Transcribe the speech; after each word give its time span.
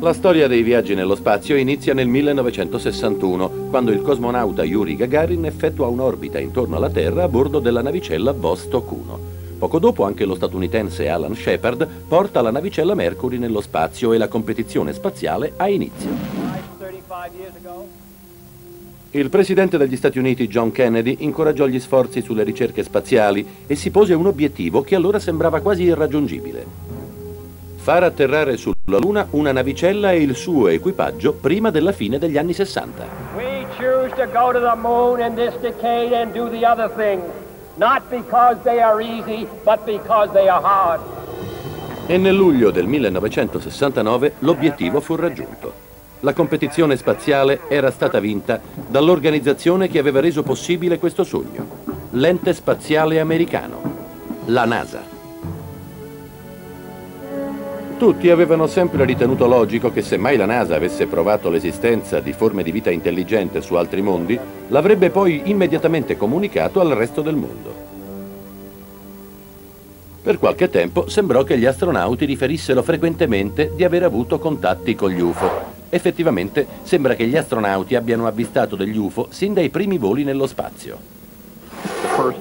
La 0.00 0.12
storia 0.12 0.46
dei 0.46 0.62
viaggi 0.62 0.94
nello 0.94 1.14
spazio 1.14 1.56
inizia 1.56 1.94
nel 1.94 2.06
1961, 2.06 3.68
quando 3.70 3.92
il 3.92 4.02
cosmonauta 4.02 4.62
Yuri 4.62 4.94
Gagarin 4.94 5.46
effettua 5.46 5.86
un'orbita 5.86 6.38
intorno 6.38 6.76
alla 6.76 6.90
Terra 6.90 7.22
a 7.22 7.28
bordo 7.28 7.60
della 7.60 7.80
navicella 7.80 8.32
Vostok 8.32 8.90
1. 8.90 9.18
Poco 9.58 9.78
dopo 9.78 10.04
anche 10.04 10.26
lo 10.26 10.34
statunitense 10.34 11.08
Alan 11.08 11.34
Shepard 11.34 11.88
porta 12.06 12.42
la 12.42 12.50
navicella 12.50 12.94
Mercury 12.94 13.38
nello 13.38 13.62
spazio 13.62 14.12
e 14.12 14.18
la 14.18 14.28
competizione 14.28 14.92
spaziale 14.92 15.54
ha 15.56 15.66
inizio. 15.68 16.10
Il 19.12 19.30
presidente 19.30 19.78
degli 19.78 19.96
Stati 19.96 20.18
Uniti 20.18 20.46
John 20.46 20.72
Kennedy 20.72 21.16
incoraggiò 21.20 21.66
gli 21.66 21.80
sforzi 21.80 22.20
sulle 22.20 22.44
ricerche 22.44 22.82
spaziali 22.82 23.46
e 23.66 23.74
si 23.74 23.90
pose 23.90 24.12
un 24.12 24.26
obiettivo 24.26 24.82
che 24.82 24.94
allora 24.94 25.18
sembrava 25.18 25.60
quasi 25.60 25.84
irraggiungibile 25.84 26.95
far 27.86 28.02
atterrare 28.02 28.56
sulla 28.56 28.98
Luna 28.98 29.28
una 29.30 29.52
navicella 29.52 30.10
e 30.10 30.20
il 30.20 30.34
suo 30.34 30.66
equipaggio 30.66 31.34
prima 31.34 31.70
della 31.70 31.92
fine 31.92 32.18
degli 32.18 32.36
anni 32.36 32.52
60. 32.52 33.06
We 33.36 33.64
choose 33.78 34.12
to 34.16 34.26
go 34.32 34.50
to 34.50 34.58
the 34.58 34.74
moon 34.74 35.20
in 35.20 35.36
this 35.36 35.54
decade 35.60 36.12
and 36.12 36.32
do 36.32 36.50
the 36.50 36.66
other 36.66 36.90
things, 36.96 37.22
not 37.76 38.02
because 38.10 38.56
they 38.64 38.80
are 38.80 39.00
easy, 39.00 39.46
but 39.62 39.84
because 39.84 40.32
they 40.32 40.48
are 40.48 40.60
hard. 40.60 41.00
E 42.08 42.18
nel 42.18 42.34
luglio 42.34 42.72
del 42.72 42.88
1969 42.88 44.32
l'obiettivo 44.40 45.00
fu 45.00 45.14
raggiunto. 45.14 45.72
La 46.20 46.32
competizione 46.32 46.96
spaziale 46.96 47.68
era 47.68 47.92
stata 47.92 48.18
vinta 48.18 48.60
dall'organizzazione 48.88 49.86
che 49.86 50.00
aveva 50.00 50.18
reso 50.18 50.42
possibile 50.42 50.98
questo 50.98 51.22
sogno, 51.22 51.68
l'ente 52.10 52.52
spaziale 52.52 53.20
americano, 53.20 53.80
la 54.46 54.64
NASA. 54.64 55.15
Tutti 57.98 58.28
avevano 58.28 58.66
sempre 58.66 59.06
ritenuto 59.06 59.46
logico 59.46 59.90
che 59.90 60.02
se 60.02 60.18
mai 60.18 60.36
la 60.36 60.44
NASA 60.44 60.76
avesse 60.76 61.06
provato 61.06 61.48
l'esistenza 61.48 62.20
di 62.20 62.34
forme 62.34 62.62
di 62.62 62.70
vita 62.70 62.90
intelligente 62.90 63.62
su 63.62 63.74
altri 63.74 64.02
mondi, 64.02 64.38
l'avrebbe 64.68 65.08
poi 65.08 65.42
immediatamente 65.46 66.18
comunicato 66.18 66.80
al 66.80 66.90
resto 66.90 67.22
del 67.22 67.36
mondo. 67.36 67.84
Per 70.22 70.38
qualche 70.38 70.68
tempo 70.68 71.08
sembrò 71.08 71.42
che 71.42 71.56
gli 71.56 71.64
astronauti 71.64 72.26
riferissero 72.26 72.82
frequentemente 72.82 73.72
di 73.74 73.82
aver 73.82 74.02
avuto 74.02 74.38
contatti 74.38 74.94
con 74.94 75.08
gli 75.08 75.20
UFO. 75.20 75.50
Effettivamente 75.88 76.66
sembra 76.82 77.14
che 77.14 77.26
gli 77.26 77.36
astronauti 77.36 77.94
abbiano 77.94 78.26
avvistato 78.26 78.76
degli 78.76 78.98
UFO 78.98 79.28
sin 79.30 79.54
dai 79.54 79.70
primi 79.70 79.96
voli 79.96 80.22
nello 80.22 80.46
spazio. 80.46 80.98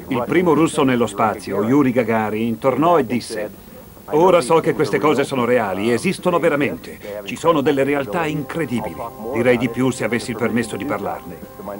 Il 0.09 0.23
primo 0.27 0.53
russo 0.53 0.83
nello 0.83 1.07
spazio, 1.07 1.63
Yuri 1.63 1.91
Gagarin, 1.91 2.59
tornò 2.59 2.97
e 2.97 3.05
disse 3.05 3.63
Ora 4.09 4.39
so 4.41 4.59
che 4.59 4.73
queste 4.73 4.99
cose 4.99 5.23
sono 5.23 5.45
reali, 5.45 5.91
esistono 5.91 6.37
veramente. 6.37 6.99
Ci 7.23 7.35
sono 7.35 7.61
delle 7.61 7.83
realtà 7.83 8.25
incredibili. 8.25 8.95
Direi 9.33 9.57
di 9.57 9.67
più 9.69 9.89
se 9.89 10.03
avessi 10.03 10.29
il 10.31 10.37
permesso 10.37 10.75
di 10.75 10.85
parlarne. 10.85 11.37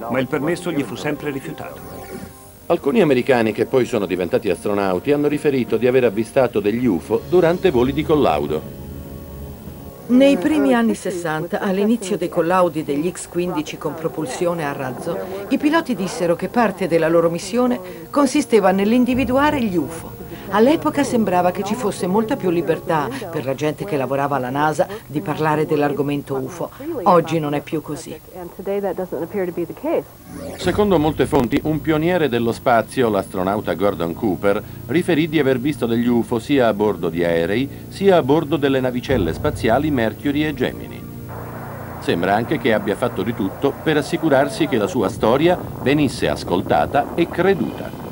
Ma 0.09 0.19
il 0.19 0.27
permesso 0.27 0.71
gli 0.71 0.83
fu 0.83 0.95
sempre 0.95 1.29
rifiutato. 1.29 1.79
Alcuni 2.67 3.01
americani 3.01 3.51
che 3.51 3.67
poi 3.67 3.85
sono 3.85 4.07
diventati 4.07 4.49
astronauti 4.49 5.11
hanno 5.11 5.27
riferito 5.27 5.77
di 5.77 5.85
aver 5.85 6.05
avvistato 6.05 6.59
degli 6.59 6.87
UFO 6.87 7.21
durante 7.29 7.69
voli 7.69 7.93
di 7.93 8.03
collaudo. 8.03 8.83
Nei 10.07 10.37
primi 10.37 10.73
anni 10.73 10.95
60, 10.95 11.59
all'inizio 11.59 12.17
dei 12.17 12.29
collaudi 12.29 12.83
degli 12.83 13.11
X-15 13.11 13.77
con 13.77 13.93
propulsione 13.93 14.65
a 14.65 14.71
razzo, 14.71 15.17
i 15.49 15.57
piloti 15.57 15.95
dissero 15.95 16.35
che 16.35 16.47
parte 16.47 16.87
della 16.87 17.07
loro 17.07 17.29
missione 17.29 17.79
consisteva 18.09 18.71
nell'individuare 18.71 19.61
gli 19.61 19.77
UFO. 19.77 20.24
All'epoca 20.55 21.03
sembrava 21.03 21.51
che 21.51 21.63
ci 21.63 21.75
fosse 21.75 22.07
molta 22.07 22.37
più 22.37 22.49
libertà 22.49 23.09
per 23.29 23.43
la 23.43 23.55
gente 23.55 23.83
che 23.83 23.97
lavorava 23.97 24.37
alla 24.37 24.49
NASA 24.49 24.87
di 25.05 25.19
parlare 25.19 25.65
dell'argomento 25.65 26.35
UFO. 26.35 26.69
Oggi 27.03 27.39
non 27.39 27.53
è 27.53 27.59
più 27.59 27.81
così. 27.81 28.17
Secondo 30.55 30.97
molte 30.97 31.25
fonti, 31.25 31.59
un 31.63 31.81
pioniere 31.81 32.29
dello 32.29 32.53
spazio, 32.53 33.09
l'astronauta 33.09 33.73
Gordon 33.73 34.13
Cooper, 34.13 34.63
riferì 34.87 35.27
di 35.27 35.39
aver 35.39 35.59
visto 35.59 35.85
degli 35.85 36.07
UFO 36.07 36.39
sia 36.39 36.69
a 36.69 36.73
bordo 36.73 37.09
di 37.09 37.25
aerei 37.25 37.69
sia 37.89 38.15
a 38.15 38.23
bordo 38.23 38.55
delle 38.55 38.79
navicelle 38.79 39.33
spaziali 39.33 39.91
Mercury 39.91 40.45
e 40.45 40.53
Gemini. 40.53 41.03
Sembra 41.99 42.33
anche 42.33 42.59
che 42.59 42.71
abbia 42.71 42.95
fatto 42.95 43.23
di 43.23 43.35
tutto 43.35 43.73
per 43.83 43.97
assicurarsi 43.97 44.69
che 44.69 44.77
la 44.77 44.87
sua 44.87 45.09
storia 45.09 45.59
venisse 45.81 46.29
ascoltata 46.29 47.07
e 47.13 47.27
creduta. 47.27 48.04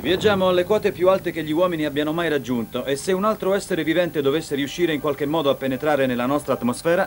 Viaggiamo 0.00 0.48
alle 0.48 0.64
quote 0.64 0.92
più 0.92 1.10
alte 1.10 1.30
che 1.30 1.42
gli 1.42 1.52
uomini 1.52 1.84
abbiano 1.84 2.14
mai 2.14 2.30
raggiunto 2.30 2.86
e 2.86 2.96
se 2.96 3.12
un 3.12 3.24
altro 3.24 3.52
essere 3.52 3.84
vivente 3.84 4.22
dovesse 4.22 4.54
riuscire 4.54 4.94
in 4.94 5.00
qualche 5.00 5.26
modo 5.26 5.50
a 5.50 5.54
penetrare 5.54 6.06
nella 6.06 6.24
nostra 6.24 6.54
atmosfera, 6.54 7.06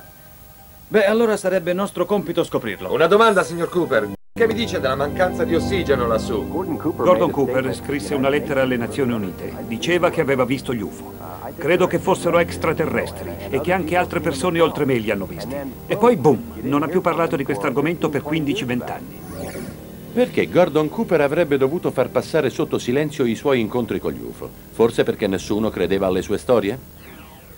beh, 0.90 1.06
allora 1.06 1.36
sarebbe 1.36 1.74
nostro 1.74 2.06
compito 2.06 2.44
scoprirlo. 2.44 2.94
Una 2.94 3.08
domanda, 3.08 3.42
signor 3.42 3.70
Cooper. 3.70 4.12
Che 4.32 4.48
mi 4.48 4.54
dice 4.54 4.80
della 4.80 4.96
mancanza 4.96 5.44
di 5.44 5.56
ossigeno 5.56 6.06
lassù? 6.06 6.48
Gordon 6.48 7.32
Cooper 7.32 7.74
scrisse 7.74 8.14
una 8.14 8.30
lettera 8.30 8.62
alle 8.62 8.78
Nazioni 8.78 9.14
Unite. 9.14 9.56
Diceva 9.66 10.12
che 10.12 10.22
aveva 10.22 10.46
visto 10.46 10.72
gli 10.72 10.82
UFO. 10.82 11.14
Credo 11.58 11.88
che 11.88 11.98
fossero 11.98 12.38
extraterrestri 12.38 13.32
e 13.50 13.60
che 13.60 13.72
anche 13.72 13.96
altre 13.96 14.20
persone 14.20 14.60
oltre 14.60 14.86
me 14.86 15.00
li 15.00 15.10
hanno 15.10 15.26
visti. 15.26 15.56
E 15.88 15.98
poi, 15.98 16.16
boom, 16.16 16.60
non 16.62 16.84
ha 16.84 16.88
più 16.88 17.02
parlato 17.02 17.36
di 17.36 17.44
questo 17.44 17.66
argomento 17.66 18.10
per 18.10 18.22
15-20 18.22 18.92
anni. 18.92 19.23
Perché 20.14 20.48
Gordon 20.48 20.90
Cooper 20.90 21.22
avrebbe 21.22 21.58
dovuto 21.58 21.90
far 21.90 22.10
passare 22.10 22.52
sotto 22.52 22.78
silenzio 22.78 23.26
i 23.26 23.34
suoi 23.34 23.60
incontri 23.60 24.00
con 24.00 24.12
gli 24.12 24.22
UFO? 24.22 24.48
Forse 24.70 25.02
perché 25.02 25.26
nessuno 25.26 25.72
credeva 25.72 26.06
alle 26.06 26.22
sue 26.22 26.38
storie? 26.38 26.78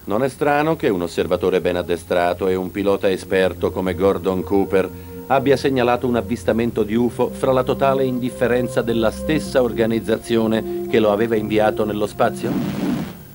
Non 0.06 0.24
è 0.24 0.30
strano 0.30 0.78
che 0.78 0.88
un 0.88 1.02
osservatore 1.02 1.60
ben 1.60 1.76
addestrato 1.76 2.48
e 2.48 2.56
un 2.56 2.72
pilota 2.72 3.12
esperto 3.12 3.72
come 3.72 3.94
Gordon 3.94 4.42
Cooper 4.42 4.90
abbia 5.28 5.58
segnalato 5.58 6.08
un 6.08 6.16
avvistamento 6.16 6.84
di 6.84 6.96
UFO 6.96 7.30
fra 7.30 7.52
la 7.52 7.64
totale 7.64 8.06
indifferenza 8.06 8.82
della 8.82 9.12
stessa 9.12 9.62
organizzazione 9.62 10.88
che 10.90 11.00
lo 11.00 11.12
aveva 11.12 11.36
inviato 11.36 11.84
nello 11.84 12.08
spazio? 12.08 12.54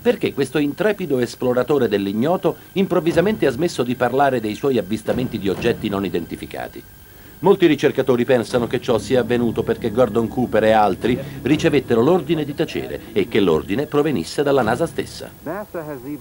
Perché 0.00 0.32
questo 0.32 0.56
intrepido 0.56 1.18
esploratore 1.18 1.88
dell'ignoto 1.88 2.56
improvvisamente 2.72 3.44
ha 3.44 3.50
smesso 3.50 3.82
di 3.82 3.96
parlare 3.96 4.40
dei 4.40 4.54
suoi 4.54 4.78
avvistamenti 4.78 5.38
di 5.38 5.50
oggetti 5.50 5.90
non 5.90 6.06
identificati? 6.06 6.99
Molti 7.40 7.66
ricercatori 7.66 8.26
pensano 8.26 8.66
che 8.66 8.82
ciò 8.82 8.98
sia 8.98 9.20
avvenuto 9.20 9.62
perché 9.62 9.90
Gordon 9.90 10.28
Cooper 10.28 10.64
e 10.64 10.72
altri 10.72 11.18
ricevettero 11.42 12.02
l'ordine 12.02 12.44
di 12.44 12.54
tacere 12.54 13.00
e 13.12 13.28
che 13.28 13.40
l'ordine 13.40 13.86
provenisse 13.86 14.42
dalla 14.42 14.60
NASA 14.60 14.86
stessa. 14.86 15.30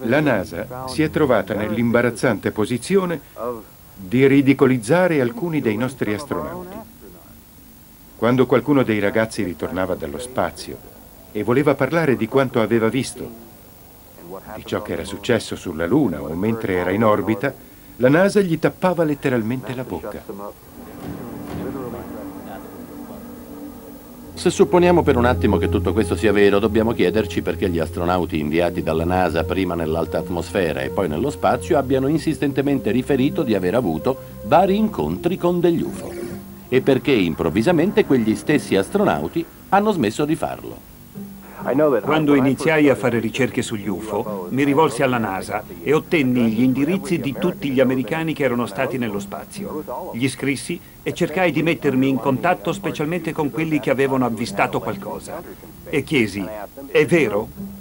La 0.03 0.21
NASA 0.21 0.87
si 0.87 1.03
è 1.03 1.09
trovata 1.09 1.53
nell'imbarazzante 1.53 2.51
posizione 2.51 3.19
di 3.95 4.25
ridicolizzare 4.27 5.19
alcuni 5.19 5.59
dei 5.59 5.75
nostri 5.75 6.13
astronauti. 6.13 6.77
Quando 8.15 8.45
qualcuno 8.45 8.83
dei 8.83 8.99
ragazzi 8.99 9.43
ritornava 9.43 9.95
dallo 9.95 10.19
spazio 10.19 10.77
e 11.33 11.43
voleva 11.43 11.75
parlare 11.75 12.15
di 12.15 12.29
quanto 12.29 12.61
aveva 12.61 12.87
visto, 12.87 13.29
di 14.55 14.65
ciò 14.65 14.81
che 14.81 14.93
era 14.93 15.03
successo 15.03 15.57
sulla 15.57 15.85
Luna 15.85 16.21
o 16.21 16.33
mentre 16.33 16.75
era 16.75 16.91
in 16.91 17.03
orbita, 17.03 17.53
la 17.97 18.09
NASA 18.09 18.39
gli 18.39 18.57
tappava 18.57 19.03
letteralmente 19.03 19.75
la 19.75 19.83
bocca. 19.83 20.23
Se 24.39 24.49
supponiamo 24.49 25.03
per 25.03 25.17
un 25.17 25.25
attimo 25.25 25.57
che 25.57 25.67
tutto 25.67 25.91
questo 25.91 26.15
sia 26.15 26.31
vero, 26.31 26.59
dobbiamo 26.59 26.93
chiederci 26.93 27.41
perché 27.41 27.69
gli 27.69 27.77
astronauti 27.77 28.39
inviati 28.39 28.81
dalla 28.81 29.03
NASA 29.03 29.43
prima 29.43 29.75
nell'alta 29.75 30.19
atmosfera 30.19 30.79
e 30.79 30.91
poi 30.91 31.09
nello 31.09 31.29
spazio 31.29 31.77
abbiano 31.77 32.07
insistentemente 32.07 32.89
riferito 32.91 33.43
di 33.43 33.53
aver 33.53 33.75
avuto 33.75 34.17
vari 34.45 34.77
incontri 34.77 35.35
con 35.35 35.59
degli 35.59 35.81
UFO 35.81 36.13
e 36.69 36.79
perché 36.79 37.11
improvvisamente 37.11 38.05
quegli 38.05 38.33
stessi 38.33 38.77
astronauti 38.77 39.43
hanno 39.67 39.91
smesso 39.91 40.23
di 40.23 40.35
farlo. 40.37 40.88
Quando 42.01 42.35
iniziai 42.35 42.89
a 42.89 42.95
fare 42.95 43.19
ricerche 43.19 43.61
sugli 43.61 43.87
UFO, 43.87 44.47
mi 44.49 44.63
rivolsi 44.63 45.03
alla 45.03 45.17
NASA 45.17 45.63
e 45.83 45.93
ottenni 45.93 46.49
gli 46.51 46.61
indirizzi 46.61 47.19
di 47.19 47.35
tutti 47.37 47.69
gli 47.69 47.79
americani 47.79 48.33
che 48.33 48.43
erano 48.43 48.65
stati 48.65 48.97
nello 48.97 49.19
spazio. 49.19 50.11
Gli 50.13 50.27
scrissi 50.29 50.79
e 51.03 51.13
cercai 51.13 51.51
di 51.51 51.61
mettermi 51.61 52.07
in 52.07 52.17
contatto 52.17 52.71
specialmente 52.71 53.33
con 53.33 53.51
quelli 53.51 53.79
che 53.79 53.89
avevano 53.89 54.25
avvistato 54.25 54.79
qualcosa. 54.79 55.41
E 55.89 56.03
chiesi, 56.03 56.45
è 56.91 57.05
vero? 57.05 57.77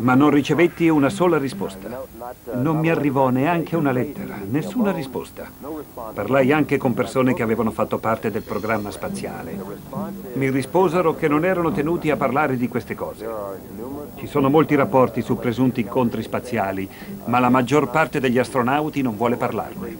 ma 0.00 0.14
non 0.14 0.30
ricevetti 0.30 0.88
una 0.88 1.08
sola 1.08 1.38
risposta. 1.38 2.04
Non 2.52 2.78
mi 2.78 2.88
arrivò 2.88 3.28
neanche 3.28 3.76
una 3.76 3.92
lettera, 3.92 4.36
nessuna 4.48 4.92
risposta. 4.92 5.50
Parlai 6.14 6.52
anche 6.52 6.78
con 6.78 6.94
persone 6.94 7.34
che 7.34 7.42
avevano 7.42 7.70
fatto 7.70 7.98
parte 7.98 8.30
del 8.30 8.42
programma 8.42 8.90
spaziale. 8.90 9.58
Mi 10.34 10.50
risposero 10.50 11.14
che 11.14 11.28
non 11.28 11.44
erano 11.44 11.72
tenuti 11.72 12.10
a 12.10 12.16
parlare 12.16 12.56
di 12.56 12.68
queste 12.68 12.94
cose. 12.94 13.26
Ci 14.16 14.26
sono 14.26 14.48
molti 14.48 14.74
rapporti 14.74 15.20
su 15.20 15.36
presunti 15.36 15.80
incontri 15.80 16.22
spaziali, 16.22 16.88
ma 17.26 17.40
la 17.40 17.50
maggior 17.50 17.90
parte 17.90 18.20
degli 18.20 18.38
astronauti 18.38 19.02
non 19.02 19.16
vuole 19.16 19.36
parlarne. 19.36 19.96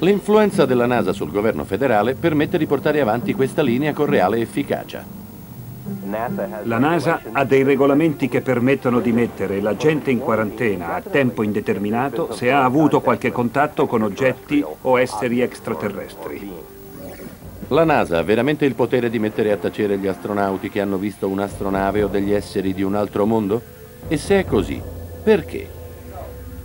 L'influenza 0.00 0.66
della 0.66 0.86
NASA 0.86 1.14
sul 1.14 1.30
governo 1.30 1.64
federale 1.64 2.14
permette 2.14 2.58
di 2.58 2.66
portare 2.66 3.00
avanti 3.00 3.32
questa 3.32 3.62
linea 3.62 3.94
con 3.94 4.04
reale 4.04 4.38
efficacia. 4.38 5.25
La 6.64 6.78
NASA 6.78 7.20
ha 7.30 7.44
dei 7.44 7.62
regolamenti 7.62 8.28
che 8.28 8.40
permettono 8.40 8.98
di 8.98 9.12
mettere 9.12 9.60
la 9.60 9.76
gente 9.76 10.10
in 10.10 10.18
quarantena 10.18 10.94
a 10.94 11.00
tempo 11.00 11.42
indeterminato 11.42 12.32
se 12.32 12.50
ha 12.50 12.64
avuto 12.64 13.00
qualche 13.00 13.30
contatto 13.30 13.86
con 13.86 14.02
oggetti 14.02 14.64
o 14.82 14.98
esseri 14.98 15.40
extraterrestri. 15.40 16.50
La 17.68 17.84
NASA 17.84 18.18
ha 18.18 18.22
veramente 18.22 18.64
il 18.64 18.74
potere 18.74 19.10
di 19.10 19.18
mettere 19.18 19.52
a 19.52 19.56
tacere 19.56 19.98
gli 19.98 20.06
astronauti 20.06 20.70
che 20.70 20.80
hanno 20.80 20.96
visto 20.96 21.28
un'astronave 21.28 22.02
o 22.02 22.08
degli 22.08 22.32
esseri 22.32 22.74
di 22.74 22.82
un 22.82 22.94
altro 22.94 23.26
mondo? 23.26 23.60
E 24.08 24.16
se 24.16 24.40
è 24.40 24.44
così, 24.44 24.80
perché? 25.22 25.68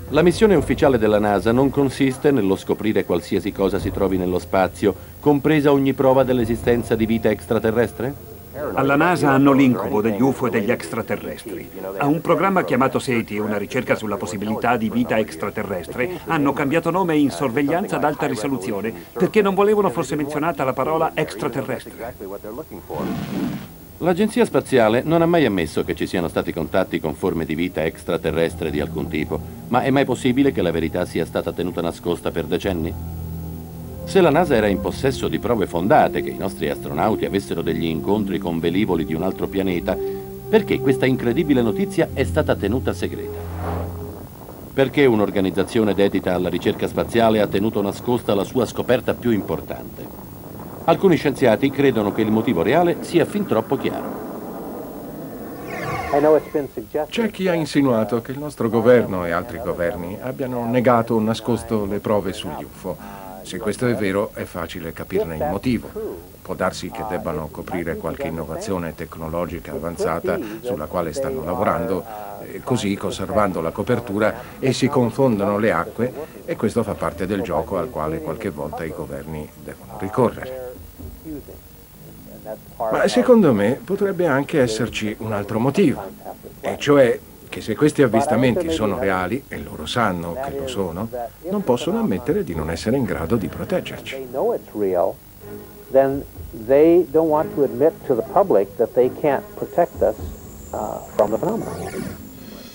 La 0.10 0.24
missione 0.24 0.56
ufficiale 0.56 0.98
della 0.98 1.20
NASA 1.20 1.52
non 1.52 1.70
consiste 1.70 2.32
nello 2.32 2.56
scoprire 2.56 3.06
qualsiasi 3.06 3.52
cosa 3.52 3.80
si 3.80 3.92
trovi 3.92 4.18
nello 4.18 4.40
spazio, 4.40 4.94
compresa 5.20 5.72
ogni 5.72 5.94
prova 5.94 6.24
dell'esistenza 6.24 6.96
di 6.96 7.06
vita 7.06 7.30
extraterrestre? 7.30 8.31
Alla 8.74 8.98
NASA 8.98 9.30
hanno 9.30 9.53
l'incubo 9.53 10.01
degli 10.01 10.21
UFO 10.21 10.48
e 10.48 10.50
degli 10.50 10.71
extraterrestri. 10.71 11.69
A 11.98 12.06
un 12.06 12.19
programma 12.19 12.65
chiamato 12.65 13.00
SETI, 13.00 13.38
una 13.38 13.57
ricerca 13.57 13.95
sulla 13.95 14.18
possibilità 14.18 14.75
di 14.75 14.89
vita 14.89 15.18
extraterrestre, 15.18 16.19
hanno 16.25 16.51
cambiato 16.51 16.89
nome 16.92 17.15
in 17.15 17.30
sorveglianza 17.30 17.95
ad 17.95 18.03
alta 18.03 18.27
risoluzione 18.27 18.94
perché 19.13 19.42
non 19.42 19.56
volevano 19.56 19.89
fosse 19.89 20.15
menzionata 20.15 20.65
la 20.65 20.74
parola 20.74 21.12
extraterrestre. 21.13 22.13
L'Agenzia 24.00 24.44
Spaziale 24.44 25.03
non 25.06 25.21
ha 25.21 25.27
mai 25.27 25.45
ammesso 25.45 25.83
che 25.83 25.95
ci 25.95 26.07
siano 26.07 26.27
stati 26.27 26.51
contatti 26.51 27.00
con 27.00 27.13
forme 27.13 27.45
di 27.45 27.56
vita 27.56 27.86
extraterrestre 27.86 28.71
di 28.71 28.80
alcun 28.81 29.07
tipo, 29.07 29.39
ma 29.69 29.81
è 29.83 29.92
mai 29.92 30.06
possibile 30.06 30.51
che 30.51 30.62
la 30.62 30.71
verità 30.71 31.06
sia 31.06 31.25
stata 31.25 31.53
tenuta 31.53 31.81
nascosta 31.81 32.31
per 32.31 32.45
decenni? 32.45 33.21
Se 34.03 34.19
la 34.19 34.30
NASA 34.30 34.56
era 34.56 34.68
in 34.68 34.81
possesso 34.81 35.27
di 35.27 35.39
prove 35.39 35.68
fondate 35.68 36.21
che 36.21 36.30
i 36.30 36.38
nostri 36.38 36.69
astronauti 36.69 37.25
avessero 37.25 37.62
degli 37.62 37.86
incontri 37.86 38.39
con 38.39 38.59
velivoli 38.59 39.06
di 39.06 39.13
un 39.13 39.24
altro 39.24 39.48
pianeta, 39.48 39.98
perché 40.50 40.81
questa 40.81 41.06
incredibile 41.06 41.62
notizia 41.62 42.09
è 42.12 42.24
stata 42.25 42.56
tenuta 42.56 42.92
segreta? 42.92 43.39
Perché 44.74 45.06
un'organizzazione 45.06 45.94
dedita 45.94 46.33
alla 46.33 46.50
ricerca 46.50 46.88
spaziale 46.88 47.39
ha 47.39 47.48
tenuto 47.48 47.81
nascosta 47.81 48.36
la 48.36 48.44
sua 48.44 48.65
scoperta 48.65 49.13
più 49.13 49.31
importante? 49.31 50.06
Alcuni 50.86 51.15
scienziati 51.15 51.69
credono 51.69 52.12
che 52.12 52.21
il 52.21 52.31
motivo 52.31 52.63
reale 52.63 52.98
sia 53.01 53.24
fin 53.24 53.45
troppo 53.45 53.77
chiaro. 53.77 54.19
C'è 57.07 57.30
chi 57.30 57.48
ha 57.48 57.53
insinuato 57.53 58.21
che 58.21 58.31
il 58.33 58.39
nostro 58.39 58.68
governo 58.68 59.25
e 59.25 59.31
altri 59.31 59.62
governi 59.63 60.18
abbiano 60.19 60.65
negato 60.69 61.13
o 61.13 61.19
nascosto 61.21 61.86
le 61.86 62.00
prove 62.00 62.33
sugli 62.33 62.63
UFO. 62.63 63.21
Se 63.44 63.58
questo 63.58 63.88
è 63.88 63.96
vero, 63.96 64.32
è 64.34 64.44
facile 64.44 64.94
capirne 64.94 65.36
il 65.36 65.46
motivo. 65.50 65.90
Può 66.42 66.56
darsi 66.56 66.90
che 66.90 67.04
debbano 67.10 67.48
coprire 67.52 67.98
qualche 67.98 68.28
innovazione 68.28 68.96
tecnologica 68.96 69.72
avanzata 69.72 70.38
sulla 70.62 70.86
quale 70.86 71.14
stanno 71.14 71.44
lavorando, 71.44 72.04
così 72.64 72.96
conservando 72.96 73.62
la 73.62 73.72
copertura 73.72 74.60
e 74.60 74.74
si 74.74 74.88
confondono 74.88 75.58
le 75.58 75.72
acque 75.72 76.12
e 76.46 76.56
questo 76.56 76.84
fa 76.84 76.94
parte 76.94 77.26
del 77.26 77.42
gioco 77.42 77.78
al 77.78 77.90
quale 77.90 78.20
qualche 78.20 78.50
volta 78.50 78.84
i 78.84 78.94
governi 78.96 79.48
devono 79.64 79.98
ricorrere. 80.00 80.74
Ma 82.78 83.08
secondo 83.08 83.54
me 83.54 83.80
potrebbe 83.84 84.26
anche 84.26 84.62
esserci 84.62 85.16
un 85.20 85.32
altro 85.32 85.60
motivo, 85.60 86.04
e 86.60 86.76
cioè 86.80 87.20
che 87.51 87.59
se 87.59 87.75
questi 87.75 88.01
avvistamenti 88.01 88.71
sono 88.71 88.98
reali, 88.98 89.44
e 89.50 89.57
loro 89.59 89.86
sanno 89.86 90.38
che 90.42 90.57
lo 90.57 90.68
sono, 90.68 91.09
non 91.50 91.65
possono 91.65 92.00
ammettere 92.00 92.45
di 92.45 92.56
non 92.56 92.71
essere 92.71 92.95
in 92.95 93.03
grado 93.03 93.36
di 93.36 93.50
proteggerci. 93.50 94.27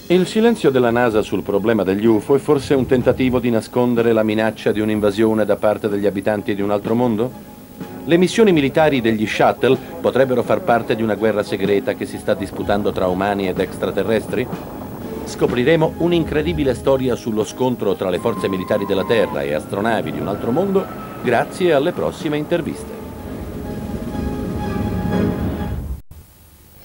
Il 0.09 0.27
silenzio 0.27 0.71
della 0.71 0.91
NASA 0.91 1.23
sul 1.23 1.43
problema 1.43 1.83
degli 1.83 2.05
UFO 2.05 2.35
è 2.35 2.39
forse 2.39 2.75
un 2.75 2.85
tentativo 2.85 3.39
di 3.41 3.49
nascondere 3.49 4.13
la 4.13 4.23
minaccia 4.23 4.73
di 4.73 4.81
un'invasione 4.81 5.47
da 5.47 5.57
parte 5.57 5.89
degli 5.89 6.05
abitanti 6.05 6.55
di 6.55 6.61
un 6.61 6.71
altro 6.71 6.95
mondo? 6.95 7.56
Le 8.09 8.19
missioni 8.19 8.53
militari 8.53 9.01
degli 9.01 9.27
shuttle 9.27 9.77
potrebbero 10.01 10.45
far 10.45 10.61
parte 10.61 10.95
di 10.95 11.03
una 11.03 11.17
guerra 11.17 11.43
segreta 11.43 11.95
che 11.95 12.07
si 12.07 12.19
sta 12.19 12.35
disputando 12.35 12.93
tra 12.93 13.09
umani 13.09 13.49
ed 13.49 13.59
extraterrestri? 13.59 14.47
Scopriremo 15.25 15.95
un'incredibile 15.97 16.73
storia 16.75 17.17
sullo 17.17 17.43
scontro 17.43 17.97
tra 17.97 18.09
le 18.09 18.21
forze 18.21 18.49
militari 18.49 18.87
della 18.87 19.05
Terra 19.05 19.43
e 19.43 19.55
astronavi 19.55 20.13
di 20.13 20.21
un 20.21 20.29
altro 20.29 20.53
mondo 20.53 20.87
grazie 21.21 21.73
alle 21.73 21.91
prossime 21.91 22.37
interviste. 22.37 22.95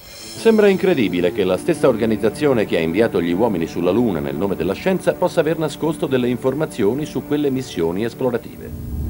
Sembra 0.07 0.69
incredibile 0.69 1.31
che 1.31 1.44
la 1.44 1.57
stessa 1.57 1.88
organizzazione 1.88 2.65
che 2.65 2.77
ha 2.77 2.81
inviato 2.81 3.21
gli 3.21 3.31
uomini 3.31 3.67
sulla 3.67 3.91
Luna 3.91 4.19
nel 4.19 4.35
nome 4.35 4.56
della 4.56 4.74
scienza 4.74 5.13
possa 5.13 5.41
aver 5.41 5.59
nascosto 5.59 6.07
delle 6.07 6.29
informazioni 6.29 7.06
su 7.06 7.27
quelle 7.27 7.51
missioni 7.51 8.06
esplorative. 8.06 9.00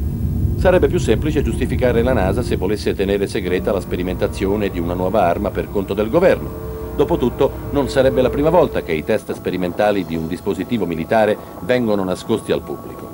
Sarebbe 0.61 0.87
più 0.87 0.99
semplice 0.99 1.41
giustificare 1.41 2.03
la 2.03 2.13
NASA 2.13 2.43
se 2.43 2.55
volesse 2.55 2.93
tenere 2.93 3.25
segreta 3.25 3.71
la 3.71 3.79
sperimentazione 3.79 4.69
di 4.69 4.77
una 4.77 4.93
nuova 4.93 5.23
arma 5.23 5.49
per 5.49 5.71
conto 5.71 5.95
del 5.95 6.11
governo. 6.11 6.93
Dopotutto, 6.95 7.51
non 7.71 7.89
sarebbe 7.89 8.21
la 8.21 8.29
prima 8.29 8.51
volta 8.51 8.83
che 8.83 8.91
i 8.91 9.03
test 9.03 9.33
sperimentali 9.33 10.05
di 10.05 10.15
un 10.15 10.27
dispositivo 10.27 10.85
militare 10.85 11.35
vengono 11.61 12.03
nascosti 12.03 12.51
al 12.51 12.61
pubblico. 12.61 13.09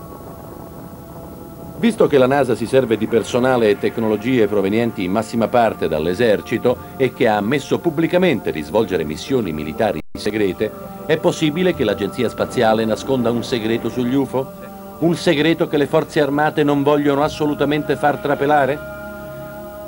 Visto 1.78 2.08
che 2.08 2.18
la 2.18 2.28
NASA 2.28 2.54
si 2.54 2.66
serve 2.66 2.98
di 2.98 3.08
personale 3.08 3.70
e 3.70 3.80
tecnologie 3.80 4.48
provenienti 4.48 5.06
in 5.06 5.12
massima 5.12 5.48
parte 5.48 5.88
dall'esercito 5.88 6.76
e 6.98 7.14
che 7.14 7.30
ha 7.30 7.38
ammesso 7.38 7.80
pubblicamente 7.80 8.52
di 8.52 8.62
svolgere 8.62 9.06
missioni 9.06 9.54
militari 9.54 10.02
segrete, 10.12 10.70
è 11.06 11.16
possibile 11.16 11.74
che 11.74 11.86
l'Agenzia 11.86 12.28
Spaziale 12.28 12.84
nasconda 12.84 13.32
un 13.32 13.46
segreto 13.46 13.88
sugli 13.88 14.16
UFO? 14.16 14.67
Un 15.00 15.16
segreto 15.16 15.68
che 15.68 15.78
le 15.78 15.86
forze 15.86 16.20
armate 16.20 16.64
non 16.64 16.82
vogliono 16.82 17.22
assolutamente 17.22 17.96
far 17.96 18.18
trapelare? 18.18 18.80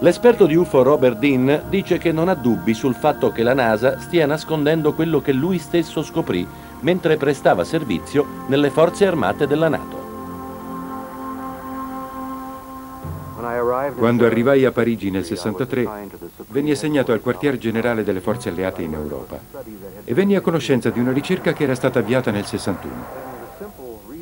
L'esperto 0.02 0.46
di 0.46 0.56
UFO 0.56 0.84
Robert 0.84 1.18
Dean 1.18 1.64
dice 1.68 1.98
che 1.98 2.12
non 2.12 2.30
ha 2.30 2.36
dubbi 2.36 2.76
sul 2.76 2.94
fatto 2.94 3.32
che 3.32 3.42
la 3.42 3.56
NASA 3.56 4.00
stia 4.00 4.28
nascondendo 4.28 4.94
quello 4.94 5.20
che 5.20 5.32
lui 5.32 5.58
stesso 5.58 6.04
scoprì 6.04 6.48
mentre 6.82 7.18
prestava 7.18 7.64
servizio 7.64 8.46
nelle 8.48 8.70
forze 8.70 9.08
armate 9.08 9.48
della 9.48 9.68
Nato. 9.68 9.98
Quando 13.98 14.26
arrivai 14.28 14.64
a 14.66 14.72
Parigi 14.72 15.10
nel 15.10 15.26
63, 15.26 15.88
venni 16.50 16.72
assegnato 16.72 17.14
al 17.14 17.22
quartier 17.22 17.58
generale 17.58 18.04
delle 18.04 18.20
forze 18.20 18.50
alleate 18.50 18.84
in 18.84 18.94
Europa 18.94 19.40
e 20.04 20.14
venni 20.14 20.36
a 20.36 20.42
conoscenza 20.42 20.92
di 20.92 21.00
una 21.00 21.12
ricerca 21.12 21.52
che 21.52 21.64
era 21.64 21.74
stata 21.74 21.98
avviata 21.98 22.30
nel 22.30 22.46
61. 22.46 23.29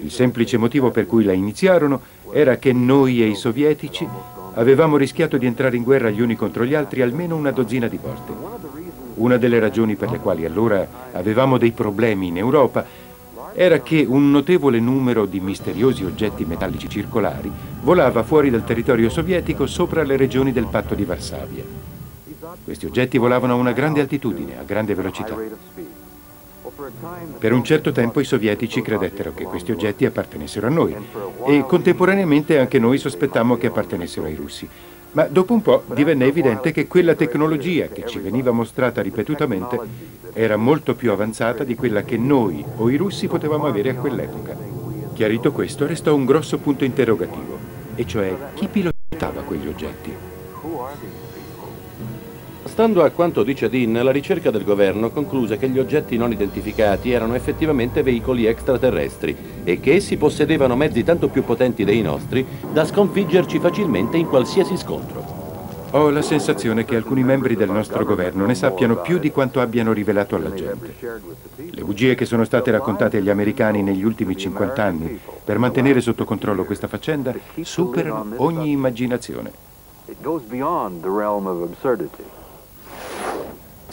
Il 0.08 0.14
semplice 0.14 0.56
motivo 0.56 0.90
per 0.90 1.06
cui 1.06 1.26
la 1.26 1.34
iniziarono 1.34 2.00
era 2.32 2.56
che 2.56 2.72
noi 2.72 3.22
e 3.22 3.28
i 3.28 3.36
sovietici 3.36 4.08
avevamo 4.54 4.96
rischiato 4.96 5.36
di 5.36 5.46
entrare 5.46 5.76
in 5.76 5.84
guerra 5.84 6.10
gli 6.10 6.22
uni 6.22 6.38
contro 6.38 6.64
gli 6.64 6.74
altri 6.74 7.02
almeno 7.02 7.36
una 7.36 7.52
dozzina 7.52 7.90
di 7.90 8.00
volte. 8.02 8.32
Una 9.16 9.36
delle 9.36 9.60
ragioni 9.60 9.98
per 9.98 10.10
le 10.10 10.20
quali 10.20 10.46
allora 10.46 10.88
avevamo 11.12 11.58
dei 11.58 11.72
problemi 11.72 12.28
in 12.28 12.38
Europa 12.38 12.86
era 13.54 13.82
che 13.82 14.06
un 14.08 14.32
notevole 14.32 14.80
numero 14.80 15.26
di 15.26 15.42
misteriosi 15.42 16.06
oggetti 16.06 16.46
metallici 16.46 16.88
circolari 16.88 17.52
volava 17.82 18.24
fuori 18.24 18.50
dal 18.50 18.64
territorio 18.64 19.10
sovietico 19.10 19.68
sopra 19.68 20.04
le 20.04 20.16
regioni 20.16 20.54
del 20.54 20.68
patto 20.68 20.96
di 20.96 21.04
Varsavia. 21.04 21.66
Questi 22.64 22.86
oggetti 22.86 23.18
volavano 23.18 23.52
a 23.52 23.58
una 23.58 23.74
grande 23.74 24.00
altitudine, 24.00 24.58
a 24.58 24.64
grande 24.64 24.96
velocità. 24.96 25.36
Per 27.40 27.52
un 27.52 27.64
certo 27.64 27.92
tempo 27.92 28.20
i 28.20 28.26
sovietici 28.26 28.82
credettero 28.82 29.34
che 29.34 29.44
questi 29.44 29.72
oggetti 29.72 30.06
appartenessero 30.06 30.68
a 30.68 30.70
noi 30.70 30.96
e 31.46 31.66
contemporaneamente 31.68 32.60
anche 32.60 32.80
noi 32.80 32.98
sospettammo 32.98 33.58
che 33.58 33.68
appartenessero 33.68 34.26
ai 34.26 34.36
russi. 34.36 34.68
Ma 35.12 35.24
dopo 35.24 35.54
un 35.54 35.62
po' 35.62 35.84
divenne 35.94 36.26
evidente 36.26 36.72
che 36.72 36.88
quella 36.88 37.16
tecnologia 37.16 37.88
che 37.88 38.06
ci 38.06 38.20
veniva 38.20 38.52
mostrata 38.52 39.02
ripetutamente 39.02 39.80
era 40.34 40.58
molto 40.58 40.96
più 40.96 41.12
avanzata 41.12 41.64
di 41.64 41.76
quella 41.76 42.04
che 42.04 42.18
noi 42.18 42.64
o 42.76 42.90
i 42.90 42.98
russi 42.98 43.28
potevamo 43.28 43.66
avere 43.66 43.90
a 43.90 43.96
quell'epoca. 43.96 44.56
Chiarito 45.14 45.52
questo, 45.52 45.88
restò 45.88 46.14
un 46.14 46.26
grosso 46.26 46.60
punto 46.60 46.84
interrogativo, 46.84 47.58
e 47.96 48.06
cioè 48.06 48.36
chi 48.54 48.68
pilotava 48.68 49.42
quegli 49.42 49.68
oggetti. 49.68 50.27
Stando 52.78 53.04
a 53.04 53.10
quanto 53.10 53.42
dice 53.42 53.70
Dean, 53.70 53.92
la 53.92 54.12
ricerca 54.12 54.52
del 54.52 54.64
governo 54.64 55.10
concluse 55.10 55.58
che 55.58 55.68
gli 55.68 55.80
oggetti 55.80 56.16
non 56.16 56.32
identificati 56.32 57.10
erano 57.10 57.34
effettivamente 57.34 58.04
veicoli 58.04 58.46
extraterrestri 58.46 59.36
e 59.64 59.80
che 59.80 59.96
essi 59.96 60.16
possedevano 60.16 60.76
mezzi 60.76 61.04
tanto 61.04 61.28
più 61.28 61.44
potenti 61.44 61.84
dei 61.84 62.04
nostri 62.04 62.46
da 62.72 62.86
sconfiggerci 62.86 63.58
facilmente 63.58 64.18
in 64.18 64.28
qualsiasi 64.28 64.78
scontro. 64.78 65.26
Ho 65.90 66.12
la 66.12 66.22
sensazione 66.22 66.86
che 66.86 66.96
alcuni 66.96 67.24
membri 67.24 67.56
del 67.56 67.72
nostro 67.72 68.06
governo 68.06 68.46
ne 68.46 68.54
sappiano 68.54 68.98
più 69.02 69.18
di 69.18 69.32
quanto 69.32 69.60
abbiano 69.60 69.92
rivelato 69.92 70.36
alla 70.36 70.54
gente. 70.54 70.94
Le 71.56 71.82
bugie 71.82 72.14
che 72.14 72.26
sono 72.26 72.44
state 72.44 72.70
raccontate 72.70 73.18
agli 73.18 73.32
americani 73.32 73.82
negli 73.82 74.04
ultimi 74.04 74.38
50 74.38 74.84
anni 74.84 75.20
per 75.44 75.58
mantenere 75.58 76.00
sotto 76.00 76.26
controllo 76.26 76.64
questa 76.64 76.88
faccenda 76.88 77.34
superano 77.62 78.34
ogni 78.36 78.70
immaginazione. 78.70 79.52
It 80.06 80.22
goes 80.22 80.44
beyond 80.44 81.02
the 81.02 81.10
realm 81.10 81.48
of 81.48 81.64
absurdity. 81.64 82.37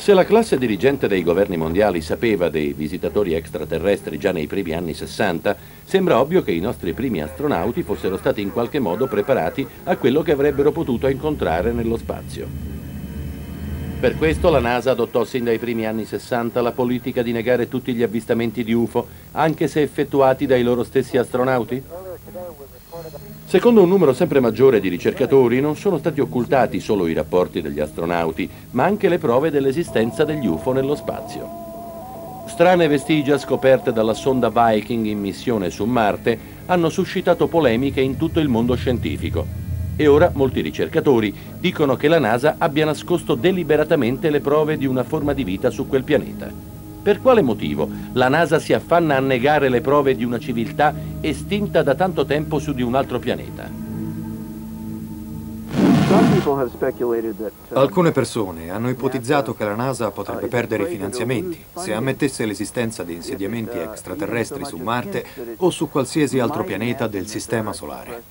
Se 0.04 0.12
la 0.12 0.26
classe 0.26 0.58
dirigente 0.58 1.08
dei 1.08 1.22
governi 1.22 1.56
mondiali 1.56 2.02
sapeva 2.02 2.50
dei 2.50 2.74
visitatori 2.74 3.32
extraterrestri 3.32 4.18
già 4.18 4.32
nei 4.32 4.46
primi 4.46 4.72
anni 4.74 4.92
60, 4.92 5.56
sembra 5.82 6.20
ovvio 6.20 6.42
che 6.42 6.52
i 6.52 6.60
nostri 6.60 6.92
primi 6.92 7.22
astronauti 7.22 7.82
fossero 7.82 8.18
stati 8.18 8.42
in 8.42 8.52
qualche 8.52 8.80
modo 8.80 9.06
preparati 9.06 9.66
a 9.84 9.96
quello 9.96 10.20
che 10.20 10.32
avrebbero 10.32 10.72
potuto 10.72 11.08
incontrare 11.08 11.72
nello 11.72 11.96
spazio. 11.96 12.46
Per 13.98 14.18
questo 14.18 14.50
la 14.50 14.60
NASA 14.60 14.90
adottò 14.90 15.24
sin 15.24 15.44
dai 15.44 15.56
primi 15.56 15.86
anni 15.86 16.04
60 16.04 16.60
la 16.60 16.72
politica 16.72 17.22
di 17.22 17.32
negare 17.32 17.66
tutti 17.68 17.94
gli 17.94 18.02
avvistamenti 18.02 18.62
di 18.62 18.74
UFO, 18.74 19.06
anche 19.32 19.68
se 19.68 19.80
effettuati 19.80 20.44
dai 20.44 20.62
loro 20.62 20.84
stessi 20.84 21.16
astronauti? 21.16 21.82
Secondo 23.46 23.82
un 23.82 23.88
numero 23.88 24.14
sempre 24.14 24.40
maggiore 24.40 24.80
di 24.80 24.88
ricercatori, 24.88 25.60
non 25.60 25.76
sono 25.76 25.98
stati 25.98 26.20
occultati 26.20 26.80
solo 26.80 27.06
i 27.06 27.12
rapporti 27.12 27.60
degli 27.60 27.78
astronauti, 27.78 28.48
ma 28.70 28.84
anche 28.84 29.08
le 29.08 29.18
prove 29.18 29.50
dell'esistenza 29.50 30.24
degli 30.24 30.46
UFO 30.46 30.72
nello 30.72 30.94
spazio. 30.94 31.62
Strane 32.46 32.88
vestigia 32.88 33.38
scoperte 33.38 33.92
dalla 33.92 34.14
sonda 34.14 34.50
Viking 34.50 35.06
in 35.06 35.20
missione 35.20 35.70
su 35.70 35.84
Marte 35.84 36.38
hanno 36.66 36.88
suscitato 36.88 37.46
polemiche 37.46 38.00
in 38.00 38.16
tutto 38.16 38.40
il 38.40 38.48
mondo 38.48 38.74
scientifico. 38.74 39.46
E 39.94 40.06
ora 40.06 40.30
molti 40.34 40.60
ricercatori 40.60 41.32
dicono 41.58 41.96
che 41.96 42.08
la 42.08 42.18
NASA 42.18 42.56
abbia 42.58 42.86
nascosto 42.86 43.34
deliberatamente 43.34 44.30
le 44.30 44.40
prove 44.40 44.76
di 44.76 44.86
una 44.86 45.04
forma 45.04 45.32
di 45.32 45.44
vita 45.44 45.70
su 45.70 45.86
quel 45.86 46.02
pianeta. 46.02 46.73
Per 47.04 47.20
quale 47.20 47.42
motivo 47.42 47.86
la 48.14 48.30
NASA 48.30 48.58
si 48.58 48.72
affanna 48.72 49.18
a 49.18 49.20
negare 49.20 49.68
le 49.68 49.82
prove 49.82 50.16
di 50.16 50.24
una 50.24 50.38
civiltà 50.38 50.94
estinta 51.20 51.82
da 51.82 51.94
tanto 51.94 52.24
tempo 52.24 52.58
su 52.58 52.72
di 52.72 52.80
un 52.80 52.94
altro 52.94 53.18
pianeta? 53.18 53.83
Uh, 56.14 57.76
Alcune 57.76 58.12
persone 58.12 58.70
hanno 58.70 58.88
ipotizzato 58.88 59.52
che 59.52 59.64
la 59.64 59.74
NASA 59.74 60.12
potrebbe 60.12 60.46
perdere 60.46 60.84
i 60.84 60.86
finanziamenti 60.86 61.64
se 61.74 61.92
ammettesse 61.92 62.46
l'esistenza 62.46 63.02
di 63.02 63.14
insediamenti 63.14 63.78
extraterrestri 63.78 64.64
su 64.64 64.76
Marte 64.76 65.24
o 65.56 65.70
su 65.70 65.88
qualsiasi 65.88 66.38
altro 66.38 66.62
pianeta 66.62 67.08
del 67.08 67.26
Sistema 67.26 67.72
Solare. 67.72 68.22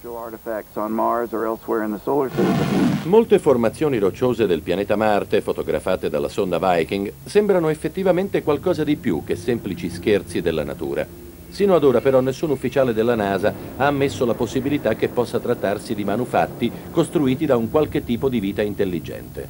Molte 3.03 3.39
formazioni 3.39 3.97
rocciose 3.97 4.47
del 4.47 4.61
pianeta 4.61 4.95
Marte, 4.95 5.41
fotografate 5.41 6.09
dalla 6.09 6.29
sonda 6.29 6.59
Viking, 6.59 7.11
sembrano 7.25 7.67
effettivamente 7.67 8.43
qualcosa 8.43 8.85
di 8.85 8.95
più 8.95 9.23
che 9.25 9.35
semplici 9.35 9.89
scherzi 9.89 10.39
della 10.41 10.63
natura. 10.63 11.22
Sino 11.53 11.75
ad 11.75 11.83
ora 11.83 12.01
però 12.01 12.19
nessun 12.19 12.49
ufficiale 12.49 12.95
della 12.95 13.13
NASA 13.13 13.53
ha 13.77 13.85
ammesso 13.85 14.25
la 14.25 14.33
possibilità 14.33 14.95
che 14.95 15.07
possa 15.07 15.39
trattarsi 15.39 15.93
di 15.93 16.03
manufatti 16.03 16.71
costruiti 16.89 17.45
da 17.45 17.55
un 17.55 17.69
qualche 17.69 18.03
tipo 18.03 18.27
di 18.27 18.39
vita 18.39 18.63
intelligente. 18.63 19.47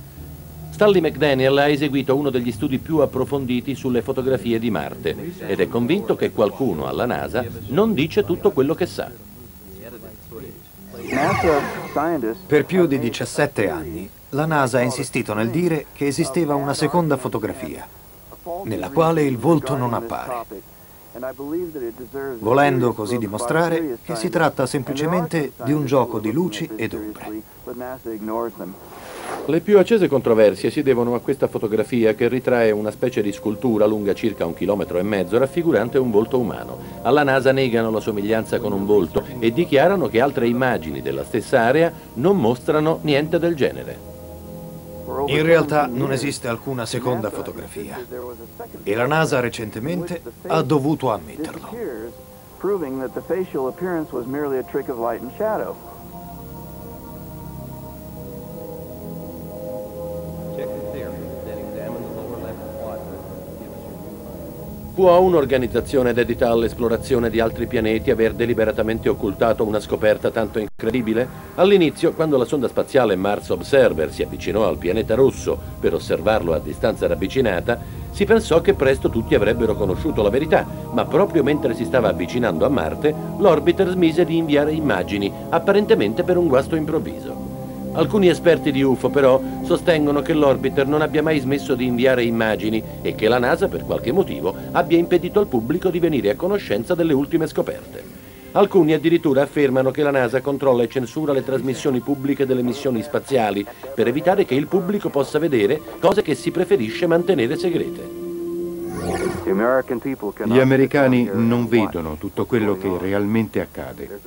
Stanley 0.71 0.99
McDaniel 0.99 1.57
ha 1.57 1.69
eseguito 1.69 2.13
uno 2.13 2.29
degli 2.29 2.51
studi 2.51 2.79
più 2.79 2.97
approfonditi 2.97 3.73
sulle 3.73 4.01
fotografie 4.01 4.59
di 4.59 4.69
Marte 4.69 5.15
ed 5.47 5.61
è 5.61 5.69
convinto 5.69 6.17
che 6.17 6.31
qualcuno 6.31 6.87
alla 6.87 7.05
NASA 7.05 7.45
non 7.67 7.93
dice 7.93 8.25
tutto 8.25 8.51
quello 8.51 8.75
che 8.75 8.85
sa. 8.85 9.09
Per 12.45 12.65
più 12.65 12.85
di 12.85 12.99
17 12.99 13.69
anni 13.69 14.09
la 14.31 14.45
NASA 14.45 14.79
ha 14.79 14.81
insistito 14.81 15.33
nel 15.33 15.49
dire 15.49 15.85
che 15.93 16.07
esisteva 16.07 16.53
una 16.53 16.73
seconda 16.73 17.15
fotografia, 17.15 17.87
nella 18.65 18.89
quale 18.89 19.23
il 19.23 19.37
volto 19.37 19.77
non 19.77 19.93
appare 19.93 20.72
volendo 22.39 22.93
così 22.93 23.17
dimostrare 23.17 23.97
che 24.03 24.15
si 24.15 24.29
tratta 24.29 24.65
semplicemente 24.65 25.51
di 25.63 25.71
un 25.71 25.85
gioco 25.85 26.19
di 26.19 26.31
luci 26.31 26.69
ed 26.75 26.93
ombre. 26.93 27.41
Le 29.45 29.59
più 29.59 29.77
accese 29.77 30.07
controversie 30.07 30.69
si 30.69 30.81
devono 30.83 31.15
a 31.15 31.19
questa 31.19 31.47
fotografia 31.47 32.13
che 32.13 32.27
ritrae 32.27 32.71
una 32.71 32.91
specie 32.91 33.21
di 33.21 33.31
scultura 33.31 33.85
lunga 33.85 34.13
circa 34.13 34.45
un 34.45 34.53
chilometro 34.53 34.97
e 34.97 35.03
mezzo 35.03 35.37
raffigurante 35.37 35.97
un 35.97 36.11
volto 36.11 36.39
umano. 36.39 36.77
Alla 37.01 37.23
NASA 37.23 37.51
negano 37.51 37.91
la 37.91 37.99
somiglianza 37.99 38.59
con 38.59 38.71
un 38.71 38.85
volto 38.85 39.23
e 39.39 39.51
dichiarano 39.51 40.07
che 40.07 40.21
altre 40.21 40.47
immagini 40.47 41.01
della 41.01 41.23
stessa 41.23 41.61
area 41.61 41.91
non 42.15 42.37
mostrano 42.37 42.99
niente 43.01 43.39
del 43.39 43.55
genere. 43.55 44.12
In 45.27 45.43
realtà 45.43 45.87
non 45.87 46.11
esiste 46.11 46.47
alcuna 46.47 46.85
seconda 46.85 47.29
fotografia 47.29 47.97
e 48.83 48.95
la 48.95 49.07
NASA 49.07 49.39
recentemente 49.39 50.21
ha 50.47 50.61
dovuto 50.61 51.11
ammetterlo. 51.11 51.69
Può 64.93 65.19
un'organizzazione 65.21 66.13
dedita 66.13 66.51
all'esplorazione 66.51 67.31
di 67.31 67.39
altri 67.39 67.65
pianeti 67.65 68.11
aver 68.11 68.33
deliberatamente 68.33 69.09
occultato 69.09 69.65
una 69.65 69.79
scoperta 69.79 70.29
tanto 70.29 70.59
incredibile? 70.59 71.27
All'inizio, 71.55 72.13
quando 72.13 72.37
la 72.37 72.45
sonda 72.45 72.67
spaziale 72.67 73.15
Mars 73.15 73.49
Observer 73.49 74.11
si 74.11 74.21
avvicinò 74.21 74.67
al 74.67 74.77
pianeta 74.77 75.15
rosso 75.15 75.57
per 75.79 75.95
osservarlo 75.95 76.53
a 76.53 76.59
distanza 76.59 77.07
ravvicinata, 77.07 77.79
si 78.11 78.23
pensò 78.25 78.61
che 78.61 78.75
presto 78.75 79.09
tutti 79.09 79.33
avrebbero 79.33 79.73
conosciuto 79.73 80.21
la 80.21 80.29
verità, 80.29 80.63
ma 80.91 81.05
proprio 81.05 81.41
mentre 81.41 81.73
si 81.73 81.85
stava 81.85 82.09
avvicinando 82.09 82.63
a 82.63 82.69
Marte, 82.69 83.15
l'orbiter 83.39 83.89
smise 83.89 84.25
di 84.25 84.37
inviare 84.37 84.73
immagini, 84.73 85.33
apparentemente 85.49 86.21
per 86.21 86.37
un 86.37 86.47
guasto 86.47 86.75
improvviso. 86.75 87.42
Alcuni 87.95 88.27
esperti 88.27 88.71
di 88.71 88.81
UFO 88.81 89.09
però 89.09 89.39
sostengono 89.63 90.21
che 90.21 90.33
l'orbiter 90.33 90.87
non 90.87 91.01
abbia 91.01 91.21
mai 91.21 91.39
smesso 91.39 91.75
di 91.75 91.85
inviare 91.85 92.23
immagini 92.23 92.83
e 93.01 93.13
che 93.13 93.27
la 93.27 93.37
NASA 93.37 93.67
per 93.67 93.85
qualche 93.85 94.11
motivo 94.11 94.55
abbia 94.71 94.97
impedito 94.97 95.39
al 95.39 95.47
pubblico 95.47 95.89
di 95.89 95.99
venire 95.99 96.31
a 96.31 96.35
conoscenza 96.35 96.95
delle 96.95 97.13
ultime 97.13 97.45
scoperte. 97.45 98.21
Alcuni 98.53 98.93
addirittura 98.93 99.43
affermano 99.43 99.91
che 99.91 100.01
la 100.01 100.11
NASA 100.11 100.41
controlla 100.41 100.83
e 100.83 100.89
censura 100.89 101.33
le 101.33 101.43
trasmissioni 101.43 101.99
pubbliche 101.99 102.47
delle 102.47 102.63
missioni 102.63 103.03
spaziali 103.03 103.65
per 103.93 104.07
evitare 104.07 104.45
che 104.45 104.55
il 104.55 104.67
pubblico 104.67 105.09
possa 105.09 105.37
vedere 105.37 105.79
cose 105.99 106.23
che 106.23 106.33
si 106.33 106.49
preferisce 106.49 107.05
mantenere 107.05 107.57
segrete. 107.57 108.21
Gli 110.45 110.59
americani 110.59 111.29
non 111.31 111.67
vedono 111.67 112.15
tutto 112.17 112.45
quello 112.45 112.75
che 112.77 112.89
realmente 112.99 113.59
accade. 113.61 114.19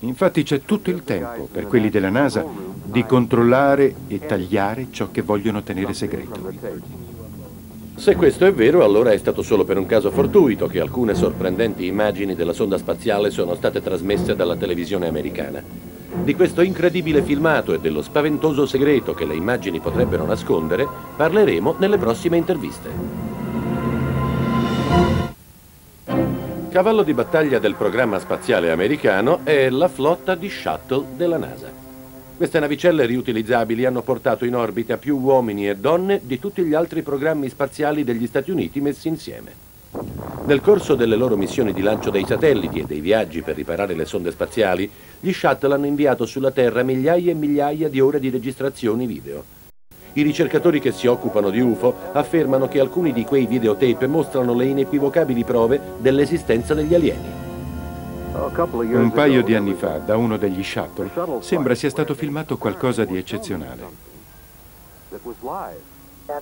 Infatti 0.00 0.42
c'è 0.42 0.60
tutto 0.60 0.90
il 0.90 1.04
tempo 1.04 1.48
per 1.50 1.66
quelli 1.66 1.88
della 1.88 2.10
NASA 2.10 2.44
di 2.84 3.04
controllare 3.06 3.94
e 4.08 4.18
tagliare 4.20 4.88
ciò 4.90 5.10
che 5.10 5.22
vogliono 5.22 5.62
tenere 5.62 5.94
segreto. 5.94 6.52
Se 7.96 8.14
questo 8.14 8.44
è 8.44 8.52
vero, 8.52 8.84
allora 8.84 9.12
è 9.12 9.16
stato 9.16 9.40
solo 9.40 9.64
per 9.64 9.78
un 9.78 9.86
caso 9.86 10.10
fortuito 10.10 10.66
che 10.66 10.80
alcune 10.80 11.14
sorprendenti 11.14 11.86
immagini 11.86 12.34
della 12.34 12.52
sonda 12.52 12.76
spaziale 12.76 13.30
sono 13.30 13.54
state 13.54 13.80
trasmesse 13.80 14.36
dalla 14.36 14.54
televisione 14.54 15.08
americana. 15.08 15.62
Di 16.22 16.34
questo 16.34 16.60
incredibile 16.60 17.22
filmato 17.22 17.72
e 17.72 17.80
dello 17.80 18.02
spaventoso 18.02 18.66
segreto 18.66 19.14
che 19.14 19.24
le 19.24 19.34
immagini 19.34 19.80
potrebbero 19.80 20.26
nascondere 20.26 20.86
parleremo 21.16 21.76
nelle 21.78 21.96
prossime 21.96 22.36
interviste. 22.36 23.25
Cavallo 26.76 27.04
di 27.04 27.14
battaglia 27.14 27.58
del 27.58 27.74
programma 27.74 28.18
spaziale 28.18 28.70
americano 28.70 29.40
è 29.44 29.70
la 29.70 29.88
flotta 29.88 30.34
di 30.34 30.50
shuttle 30.50 31.06
della 31.16 31.38
NASA. 31.38 31.72
Queste 32.36 32.60
navicelle 32.60 33.06
riutilizzabili 33.06 33.86
hanno 33.86 34.02
portato 34.02 34.44
in 34.44 34.54
orbita 34.54 34.98
più 34.98 35.16
uomini 35.16 35.70
e 35.70 35.76
donne 35.76 36.20
di 36.22 36.38
tutti 36.38 36.62
gli 36.62 36.74
altri 36.74 37.00
programmi 37.00 37.48
spaziali 37.48 38.04
degli 38.04 38.26
Stati 38.26 38.50
Uniti 38.50 38.82
messi 38.82 39.08
insieme. 39.08 39.52
Nel 40.44 40.60
corso 40.60 40.94
delle 40.94 41.16
loro 41.16 41.38
missioni 41.38 41.72
di 41.72 41.80
lancio 41.80 42.10
dei 42.10 42.26
satelliti 42.26 42.80
e 42.80 42.84
dei 42.84 43.00
viaggi 43.00 43.40
per 43.40 43.56
riparare 43.56 43.94
le 43.94 44.04
sonde 44.04 44.30
spaziali, 44.30 44.90
gli 45.18 45.32
shuttle 45.32 45.72
hanno 45.72 45.86
inviato 45.86 46.26
sulla 46.26 46.50
Terra 46.50 46.82
migliaia 46.82 47.30
e 47.30 47.34
migliaia 47.34 47.88
di 47.88 48.00
ore 48.00 48.20
di 48.20 48.28
registrazioni 48.28 49.06
video. 49.06 49.55
I 50.16 50.22
ricercatori 50.22 50.80
che 50.80 50.92
si 50.92 51.06
occupano 51.06 51.50
di 51.50 51.60
UFO 51.60 51.94
affermano 52.12 52.68
che 52.68 52.80
alcuni 52.80 53.12
di 53.12 53.22
quei 53.26 53.44
videotape 53.44 54.06
mostrano 54.06 54.54
le 54.54 54.64
inequivocabili 54.64 55.44
prove 55.44 55.78
dell'esistenza 55.98 56.72
degli 56.72 56.94
alieni. 56.94 57.44
Un 58.32 59.10
paio 59.12 59.42
di 59.42 59.54
anni 59.54 59.74
fa, 59.74 59.98
da 59.98 60.16
uno 60.16 60.38
degli 60.38 60.64
shuttle, 60.64 61.10
sembra 61.40 61.74
sia 61.74 61.90
stato 61.90 62.14
filmato 62.14 62.56
qualcosa 62.56 63.04
di 63.04 63.18
eccezionale. 63.18 63.82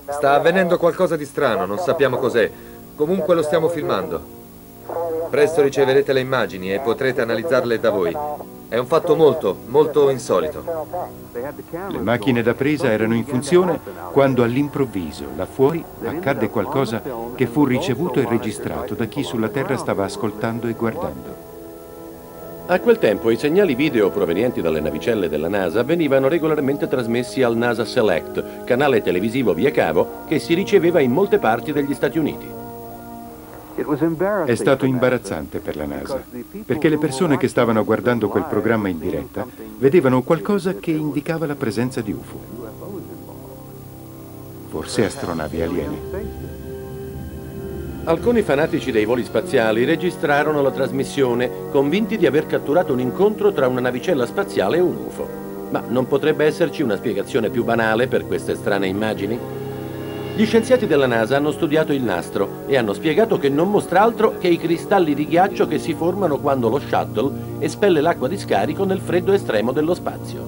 Sta 0.07 0.35
avvenendo 0.35 0.77
qualcosa 0.77 1.17
di 1.17 1.25
strano, 1.25 1.65
non 1.65 1.77
sappiamo 1.79 2.15
cos'è. 2.15 2.49
Comunque 2.95 3.35
lo 3.35 3.41
stiamo 3.41 3.67
filmando. 3.67 4.44
Presto 5.29 5.61
riceverete 5.61 6.13
le 6.13 6.19
immagini 6.19 6.73
e 6.73 6.79
potrete 6.79 7.21
analizzarle 7.21 7.79
da 7.79 7.89
voi. 7.89 8.15
È 8.67 8.77
un 8.77 8.85
fatto 8.87 9.15
molto, 9.15 9.55
molto 9.67 10.09
insolito. 10.09 10.63
Le 11.89 11.99
macchine 11.99 12.41
da 12.41 12.53
presa 12.53 12.91
erano 12.91 13.15
in 13.15 13.25
funzione 13.25 13.79
quando 14.11 14.43
all'improvviso, 14.43 15.25
là 15.35 15.45
fuori, 15.45 15.83
accadde 16.03 16.49
qualcosa 16.49 17.01
che 17.35 17.47
fu 17.47 17.65
ricevuto 17.65 18.19
e 18.19 18.27
registrato 18.27 18.93
da 18.93 19.05
chi 19.05 19.23
sulla 19.23 19.49
Terra 19.49 19.77
stava 19.77 20.03
ascoltando 20.03 20.67
e 20.67 20.73
guardando. 20.73 21.53
A 22.67 22.79
quel 22.79 22.97
tempo 22.97 23.29
i 23.29 23.37
segnali 23.37 23.75
video 23.75 24.09
provenienti 24.09 24.59
dalle 24.59 24.79
navicelle 24.79 25.29
della 25.29 25.47
NASA 25.49 25.83
venivano 25.83 26.27
regolarmente 26.27 26.87
trasmessi 26.87 27.43
al 27.43 27.55
NASA 27.55 27.85
Select, 27.85 28.63
canale 28.63 29.03
televisivo 29.03 29.53
via 29.53 29.69
cavo 29.69 30.23
che 30.27 30.39
si 30.39 30.55
riceveva 30.55 30.99
in 30.99 31.11
molte 31.11 31.37
parti 31.37 31.71
degli 31.71 31.93
Stati 31.93 32.17
Uniti. 32.17 32.64
È 34.45 34.55
stato 34.55 34.85
imbarazzante 34.85 35.59
per 35.59 35.75
la 35.75 35.85
NASA, 35.85 36.23
perché 36.65 36.87
le 36.87 36.97
persone 36.97 37.37
che 37.37 37.49
stavano 37.49 37.83
guardando 37.83 38.29
quel 38.29 38.45
programma 38.45 38.87
in 38.87 38.99
diretta 38.99 39.45
vedevano 39.77 40.21
qualcosa 40.21 40.75
che 40.75 40.91
indicava 40.91 41.45
la 41.45 41.55
presenza 41.55 41.99
di 41.99 42.13
UFO. 42.13 42.39
Forse 44.69 45.03
astronavi 45.03 45.61
aliene. 45.61 45.97
Alcuni 48.05 48.43
fanatici 48.43 48.91
dei 48.91 49.03
voli 49.03 49.25
spaziali 49.25 49.83
registrarono 49.83 50.61
la 50.61 50.71
trasmissione, 50.71 51.49
convinti 51.71 52.17
di 52.17 52.25
aver 52.25 52.45
catturato 52.45 52.93
un 52.93 53.01
incontro 53.01 53.51
tra 53.51 53.67
una 53.67 53.81
navicella 53.81 54.25
spaziale 54.25 54.77
e 54.77 54.81
un 54.81 54.95
UFO. 55.05 55.27
Ma 55.71 55.83
non 55.87 56.07
potrebbe 56.07 56.45
esserci 56.45 56.81
una 56.81 56.95
spiegazione 56.95 57.49
più 57.49 57.65
banale 57.65 58.07
per 58.07 58.25
queste 58.25 58.55
strane 58.55 58.87
immagini? 58.87 59.64
Gli 60.35 60.45
scienziati 60.45 60.85
della 60.85 61.07
NASA 61.07 61.37
hanno 61.37 61.51
studiato 61.51 61.93
il 61.93 62.01
nastro 62.01 62.63
e 62.67 62.75
hanno 62.75 62.91
spiegato 62.91 63.37
che 63.37 63.47
non 63.47 63.71
mostra 63.71 64.01
altro 64.01 64.37
che 64.37 64.49
i 64.49 64.57
cristalli 64.57 65.13
di 65.15 65.27
ghiaccio 65.27 65.65
che 65.65 65.79
si 65.79 65.93
formano 65.93 66.39
quando 66.39 66.67
lo 66.67 66.77
shuttle 66.77 67.31
espelle 67.59 68.01
l'acqua 68.01 68.27
di 68.27 68.37
scarico 68.37 68.83
nel 68.83 68.99
freddo 68.99 69.31
estremo 69.31 69.71
dello 69.71 69.93
spazio. 69.93 70.43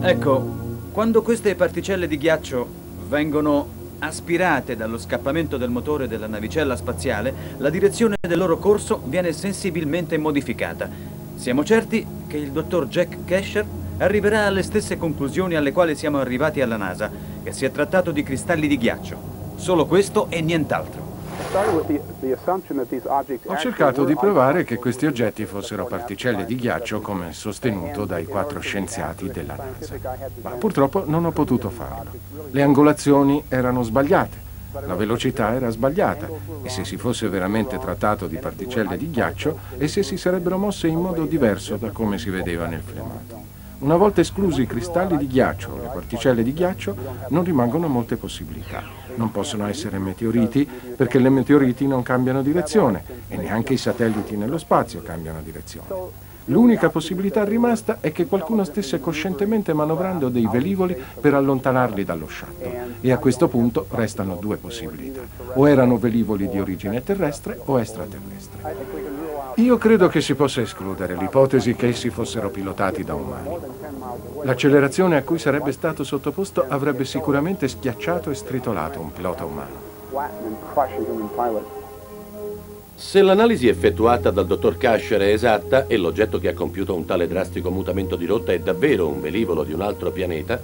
Ecco, 0.00 0.56
quando 0.92 1.20
queste 1.20 1.54
particelle 1.56 2.08
di 2.08 2.16
ghiaccio 2.16 2.66
vengono 3.06 3.68
aspirate 3.98 4.74
dallo 4.74 4.96
scappamento 4.96 5.58
del 5.58 5.68
motore 5.68 6.08
della 6.08 6.26
navicella 6.26 6.74
spaziale, 6.74 7.34
la 7.58 7.68
direzione 7.68 8.16
del 8.18 8.38
loro 8.38 8.56
corso 8.56 9.02
viene 9.04 9.32
sensibilmente 9.34 10.16
modificata. 10.16 10.88
Siamo 11.34 11.62
certi 11.64 12.06
che 12.28 12.38
il 12.38 12.50
dottor 12.50 12.86
Jack 12.86 13.26
Kesher 13.26 13.66
arriverà 13.98 14.46
alle 14.46 14.62
stesse 14.62 14.96
conclusioni 14.96 15.54
alle 15.54 15.72
quali 15.72 15.94
siamo 15.94 16.18
arrivati 16.18 16.60
alla 16.60 16.76
NASA, 16.76 17.10
che 17.42 17.52
si 17.52 17.64
è 17.64 17.70
trattato 17.70 18.10
di 18.10 18.22
cristalli 18.22 18.66
di 18.68 18.78
ghiaccio. 18.78 19.16
Solo 19.56 19.86
questo 19.86 20.26
e 20.30 20.40
nient'altro. 20.40 21.06
Ho 23.46 23.56
cercato 23.56 24.04
di 24.04 24.14
provare 24.14 24.64
che 24.64 24.76
questi 24.76 25.06
oggetti 25.06 25.46
fossero 25.46 25.86
particelle 25.86 26.44
di 26.44 26.56
ghiaccio 26.56 27.00
come 27.00 27.32
sostenuto 27.32 28.04
dai 28.04 28.26
quattro 28.26 28.60
scienziati 28.60 29.30
della 29.30 29.56
NASA, 29.56 29.94
ma 30.42 30.50
purtroppo 30.50 31.04
non 31.06 31.24
ho 31.24 31.30
potuto 31.30 31.70
farlo. 31.70 32.10
Le 32.50 32.62
angolazioni 32.62 33.42
erano 33.48 33.82
sbagliate, 33.82 34.36
la 34.84 34.94
velocità 34.94 35.54
era 35.54 35.70
sbagliata 35.70 36.28
e 36.62 36.68
se 36.68 36.84
si 36.84 36.96
fosse 36.98 37.28
veramente 37.28 37.78
trattato 37.78 38.26
di 38.26 38.36
particelle 38.36 38.98
di 38.98 39.10
ghiaccio, 39.10 39.58
esse 39.78 40.02
si 40.02 40.16
sarebbero 40.18 40.58
mosse 40.58 40.86
in 40.88 41.00
modo 41.00 41.24
diverso 41.24 41.76
da 41.76 41.90
come 41.90 42.18
si 42.18 42.28
vedeva 42.28 42.66
nel 42.66 42.82
filmato. 42.82 43.56
Una 43.80 43.94
volta 43.94 44.20
esclusi 44.20 44.62
i 44.62 44.66
cristalli 44.66 45.16
di 45.16 45.28
ghiaccio 45.28 45.70
o 45.70 45.76
le 45.76 45.88
particelle 45.92 46.42
di 46.42 46.52
ghiaccio, 46.52 46.96
non 47.28 47.44
rimangono 47.44 47.86
molte 47.86 48.16
possibilità. 48.16 48.82
Non 49.14 49.30
possono 49.30 49.68
essere 49.68 49.98
meteoriti 49.98 50.68
perché 50.96 51.20
le 51.20 51.28
meteoriti 51.28 51.86
non 51.86 52.02
cambiano 52.02 52.42
direzione 52.42 53.04
e 53.28 53.36
neanche 53.36 53.74
i 53.74 53.76
satelliti 53.76 54.36
nello 54.36 54.58
spazio 54.58 55.00
cambiano 55.02 55.40
direzione. 55.42 55.86
L'unica 56.46 56.88
possibilità 56.88 57.44
rimasta 57.44 57.98
è 58.00 58.10
che 58.10 58.26
qualcuno 58.26 58.64
stesse 58.64 58.98
coscientemente 58.98 59.72
manovrando 59.72 60.28
dei 60.28 60.48
velivoli 60.50 60.96
per 61.20 61.34
allontanarli 61.34 62.02
dallo 62.02 62.26
shuttle. 62.26 62.96
E 63.00 63.12
a 63.12 63.18
questo 63.18 63.46
punto 63.46 63.86
restano 63.90 64.34
due 64.40 64.56
possibilità. 64.56 65.20
O 65.54 65.68
erano 65.68 65.98
velivoli 65.98 66.48
di 66.48 66.58
origine 66.58 67.04
terrestre 67.04 67.60
o 67.64 67.78
extraterrestre. 67.78 69.17
Io 69.58 69.76
credo 69.76 70.06
che 70.06 70.20
si 70.20 70.36
possa 70.36 70.60
escludere 70.60 71.16
l'ipotesi 71.16 71.74
che 71.74 71.88
essi 71.88 72.10
fossero 72.10 72.48
pilotati 72.48 73.02
da 73.02 73.14
umani. 73.14 73.56
L'accelerazione 74.44 75.16
a 75.16 75.24
cui 75.24 75.40
sarebbe 75.40 75.72
stato 75.72 76.04
sottoposto 76.04 76.64
avrebbe 76.68 77.04
sicuramente 77.04 77.66
schiacciato 77.66 78.30
e 78.30 78.34
stritolato 78.34 79.00
un 79.00 79.12
pilota 79.12 79.44
umano. 79.44 79.86
Se 82.94 83.20
l'analisi 83.20 83.66
effettuata 83.66 84.30
dal 84.30 84.46
dottor 84.46 84.76
Kasher 84.76 85.22
è 85.22 85.32
esatta 85.32 85.88
e 85.88 85.96
l'oggetto 85.96 86.38
che 86.38 86.50
ha 86.50 86.54
compiuto 86.54 86.94
un 86.94 87.04
tale 87.04 87.26
drastico 87.26 87.70
mutamento 87.70 88.14
di 88.14 88.26
rotta 88.26 88.52
è 88.52 88.60
davvero 88.60 89.08
un 89.08 89.20
velivolo 89.20 89.64
di 89.64 89.72
un 89.72 89.80
altro 89.80 90.12
pianeta, 90.12 90.60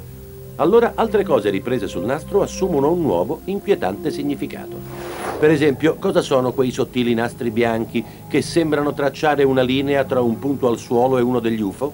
allora 0.57 0.93
altre 0.95 1.25
cose 1.25 1.51
riprese 1.51 1.89
sul 1.89 2.05
nastro 2.05 2.43
assumono 2.43 2.93
un 2.93 3.03
nuovo, 3.03 3.41
inquietante 3.47 4.13
significato. 4.13 5.14
Per 5.39 5.51
esempio, 5.51 5.97
cosa 5.99 6.23
sono 6.23 6.53
quei 6.53 6.71
sottili 6.71 7.13
nastri 7.15 7.51
bianchi 7.51 8.05
che 8.29 8.41
sembrano 8.41 8.95
tracciare 8.95 9.43
una 9.43 9.63
linea 9.63 10.05
tra 10.05 10.21
un 10.21 10.39
punto 10.39 10.69
al 10.69 10.79
suolo 10.79 11.19
e 11.19 11.23
uno 11.23 11.41
degli 11.41 11.61
UFO? 11.61 11.93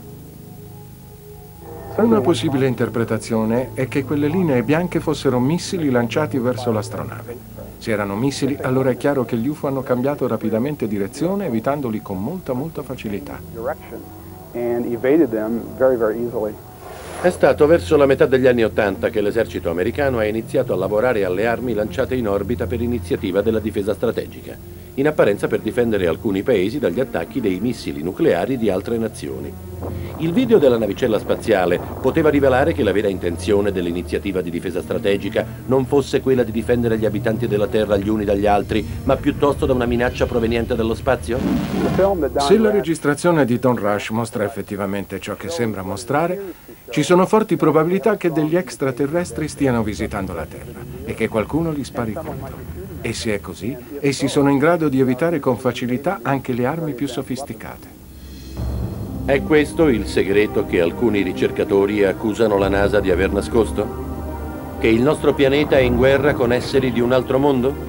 Una 1.96 2.20
possibile 2.20 2.66
interpretazione 2.66 3.70
è 3.74 3.88
che 3.88 4.04
quelle 4.04 4.28
linee 4.28 4.62
bianche 4.62 5.00
fossero 5.00 5.38
missili 5.38 5.90
lanciati 5.90 6.38
verso 6.38 6.70
l'astronave. 6.70 7.36
Se 7.78 7.90
erano 7.90 8.14
missili, 8.14 8.56
allora 8.60 8.90
è 8.90 8.96
chiaro 8.96 9.24
che 9.24 9.36
gli 9.36 9.48
UFO 9.48 9.66
hanno 9.66 9.82
cambiato 9.82 10.26
rapidamente 10.26 10.86
direzione, 10.86 11.46
evitandoli 11.46 12.00
con 12.00 12.22
molta, 12.22 12.52
molta 12.52 12.82
facilità. 12.82 13.38
È 17.22 17.28
stato 17.28 17.66
verso 17.66 17.98
la 17.98 18.06
metà 18.06 18.24
degli 18.24 18.46
anni 18.46 18.64
Ottanta 18.64 19.10
che 19.10 19.20
l'esercito 19.20 19.68
americano 19.68 20.20
ha 20.20 20.24
iniziato 20.24 20.72
a 20.72 20.76
lavorare 20.76 21.26
alle 21.26 21.46
armi 21.46 21.74
lanciate 21.74 22.14
in 22.14 22.26
orbita 22.26 22.66
per 22.66 22.80
iniziativa 22.80 23.42
della 23.42 23.58
difesa 23.58 23.92
strategica, 23.92 24.56
in 24.94 25.06
apparenza 25.06 25.46
per 25.46 25.60
difendere 25.60 26.06
alcuni 26.06 26.42
paesi 26.42 26.78
dagli 26.78 27.00
attacchi 27.00 27.40
dei 27.40 27.60
missili 27.60 28.02
nucleari 28.02 28.56
di 28.56 28.70
altre 28.70 28.98
nazioni. 28.98 29.52
Il 30.18 30.32
video 30.32 30.58
della 30.58 30.76
navicella 30.76 31.18
spaziale 31.18 31.80
poteva 32.00 32.28
rivelare 32.28 32.74
che 32.74 32.82
la 32.82 32.92
vera 32.92 33.08
intenzione 33.08 33.72
dell'iniziativa 33.72 34.42
di 34.42 34.50
difesa 34.50 34.82
strategica 34.82 35.46
non 35.66 35.86
fosse 35.86 36.20
quella 36.20 36.42
di 36.42 36.52
difendere 36.52 36.98
gli 36.98 37.06
abitanti 37.06 37.48
della 37.48 37.66
Terra 37.66 37.96
gli 37.96 38.08
uni 38.08 38.24
dagli 38.24 38.46
altri, 38.46 38.86
ma 39.04 39.16
piuttosto 39.16 39.64
da 39.64 39.72
una 39.72 39.86
minaccia 39.86 40.26
proveniente 40.26 40.74
dallo 40.74 40.94
spazio? 40.94 41.38
Se 42.38 42.58
la 42.58 42.70
registrazione 42.70 43.46
di 43.46 43.58
Don 43.58 43.76
Rush 43.76 44.10
mostra 44.10 44.44
effettivamente 44.44 45.18
ciò 45.20 45.36
che 45.36 45.48
sembra 45.48 45.82
mostrare, 45.82 46.52
ci 46.90 47.02
sono 47.02 47.24
forti 47.24 47.56
probabilità 47.56 48.16
che 48.16 48.30
degli 48.30 48.56
extraterrestri 48.56 49.48
stiano 49.48 49.82
visitando 49.82 50.34
la 50.34 50.44
Terra 50.44 50.80
e 51.04 51.14
che 51.14 51.28
qualcuno 51.28 51.70
li 51.70 51.84
spari 51.84 52.12
contro. 52.12 52.79
E 53.02 53.14
se 53.14 53.34
è 53.34 53.40
così, 53.40 53.74
essi 54.00 54.28
sono 54.28 54.50
in 54.50 54.58
grado 54.58 54.90
di 54.90 55.00
evitare 55.00 55.38
con 55.38 55.56
facilità 55.56 56.20
anche 56.22 56.52
le 56.52 56.66
armi 56.66 56.92
più 56.92 57.08
sofisticate. 57.08 57.88
È 59.24 59.42
questo 59.42 59.88
il 59.88 60.06
segreto 60.06 60.66
che 60.66 60.80
alcuni 60.80 61.22
ricercatori 61.22 62.04
accusano 62.04 62.58
la 62.58 62.68
NASA 62.68 63.00
di 63.00 63.10
aver 63.10 63.32
nascosto? 63.32 64.08
Che 64.78 64.86
il 64.86 65.00
nostro 65.00 65.32
pianeta 65.34 65.78
è 65.78 65.80
in 65.80 65.96
guerra 65.96 66.34
con 66.34 66.52
esseri 66.52 66.92
di 66.92 67.00
un 67.00 67.12
altro 67.12 67.38
mondo? 67.38 67.88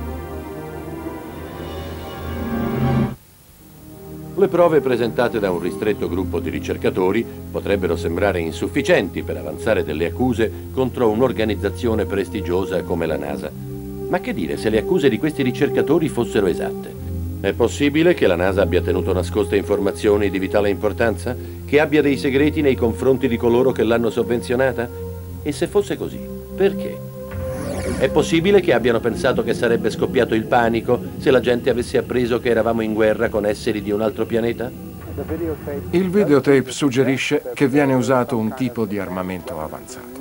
Le 4.35 4.47
prove 4.47 4.79
presentate 4.79 5.39
da 5.39 5.51
un 5.51 5.59
ristretto 5.59 6.07
gruppo 6.07 6.39
di 6.39 6.49
ricercatori 6.49 7.25
potrebbero 7.51 7.97
sembrare 7.97 8.39
insufficienti 8.39 9.23
per 9.23 9.37
avanzare 9.37 9.83
delle 9.83 10.05
accuse 10.05 10.51
contro 10.73 11.09
un'organizzazione 11.09 12.05
prestigiosa 12.05 12.81
come 12.83 13.05
la 13.05 13.17
NASA. 13.17 13.70
Ma 14.11 14.19
che 14.19 14.33
dire 14.33 14.57
se 14.57 14.69
le 14.69 14.79
accuse 14.79 15.07
di 15.07 15.17
questi 15.17 15.41
ricercatori 15.41 16.09
fossero 16.09 16.47
esatte? 16.47 16.93
È 17.39 17.53
possibile 17.53 18.13
che 18.13 18.27
la 18.27 18.35
NASA 18.35 18.61
abbia 18.61 18.81
tenuto 18.81 19.13
nascoste 19.13 19.55
informazioni 19.55 20.29
di 20.29 20.37
vitale 20.37 20.69
importanza? 20.69 21.33
Che 21.65 21.79
abbia 21.79 22.01
dei 22.01 22.17
segreti 22.17 22.59
nei 22.59 22.75
confronti 22.75 23.29
di 23.29 23.37
coloro 23.37 23.71
che 23.71 23.83
l'hanno 23.83 24.09
sovvenzionata? 24.09 24.89
E 25.41 25.51
se 25.53 25.65
fosse 25.65 25.95
così, 25.95 26.19
perché? 26.53 26.97
È 27.99 28.09
possibile 28.09 28.59
che 28.59 28.73
abbiano 28.73 28.99
pensato 28.99 29.43
che 29.43 29.53
sarebbe 29.53 29.89
scoppiato 29.89 30.35
il 30.35 30.43
panico 30.43 30.99
se 31.17 31.31
la 31.31 31.39
gente 31.39 31.69
avesse 31.69 31.97
appreso 31.97 32.41
che 32.41 32.49
eravamo 32.49 32.81
in 32.81 32.93
guerra 32.93 33.29
con 33.29 33.45
esseri 33.45 33.81
di 33.81 33.91
un 33.91 34.01
altro 34.01 34.25
pianeta? 34.25 34.69
Il 35.91 36.09
videotape 36.09 36.69
suggerisce 36.69 37.43
che 37.53 37.69
viene 37.69 37.93
usato 37.93 38.35
un 38.35 38.53
tipo 38.55 38.83
di 38.83 38.99
armamento 38.99 39.57
avanzato. 39.57 40.11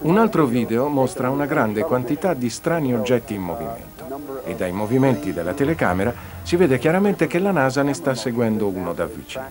Un 0.00 0.16
altro 0.16 0.46
video 0.46 0.86
mostra 0.86 1.28
una 1.28 1.46
grande 1.46 1.82
quantità 1.82 2.34
di 2.34 2.48
strani 2.50 2.94
oggetti 2.94 3.34
in 3.34 3.42
movimento 3.42 4.42
e 4.44 4.54
dai 4.54 4.70
movimenti 4.70 5.32
della 5.32 5.54
telecamera 5.54 6.14
si 6.42 6.54
vede 6.54 6.78
chiaramente 6.78 7.26
che 7.26 7.40
la 7.40 7.50
NASA 7.50 7.82
ne 7.82 7.92
sta 7.92 8.14
seguendo 8.14 8.68
uno 8.68 8.92
da 8.92 9.06
vicino. 9.06 9.48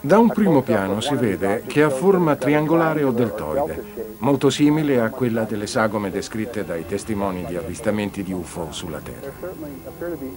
Da 0.00 0.18
un 0.18 0.28
primo 0.28 0.62
piano 0.62 1.00
si 1.00 1.16
vede 1.16 1.64
che 1.66 1.82
ha 1.82 1.90
forma 1.90 2.36
triangolare 2.36 3.02
o 3.02 3.10
deltoide, 3.10 4.14
molto 4.18 4.48
simile 4.50 5.00
a 5.00 5.10
quella 5.10 5.42
delle 5.42 5.66
sagome 5.66 6.12
descritte 6.12 6.64
dai 6.64 6.86
testimoni 6.86 7.44
di 7.46 7.56
avvistamenti 7.56 8.22
di 8.22 8.32
UFO 8.32 8.68
sulla 8.70 9.00
Terra. 9.00 9.32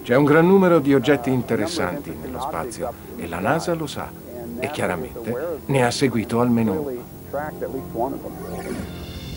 C'è 0.02 0.16
un 0.16 0.24
gran 0.24 0.48
numero 0.48 0.80
di 0.80 0.94
oggetti 0.94 1.30
interessanti 1.30 2.12
nello 2.20 2.40
spazio 2.40 2.92
e 3.16 3.28
la 3.28 3.38
NASA 3.38 3.74
lo 3.74 3.86
sa 3.86 4.10
e 4.58 4.68
chiaramente 4.72 5.60
ne 5.66 5.86
ha 5.86 5.90
seguito 5.92 6.40
almeno 6.40 6.72
uno. 6.72 7.19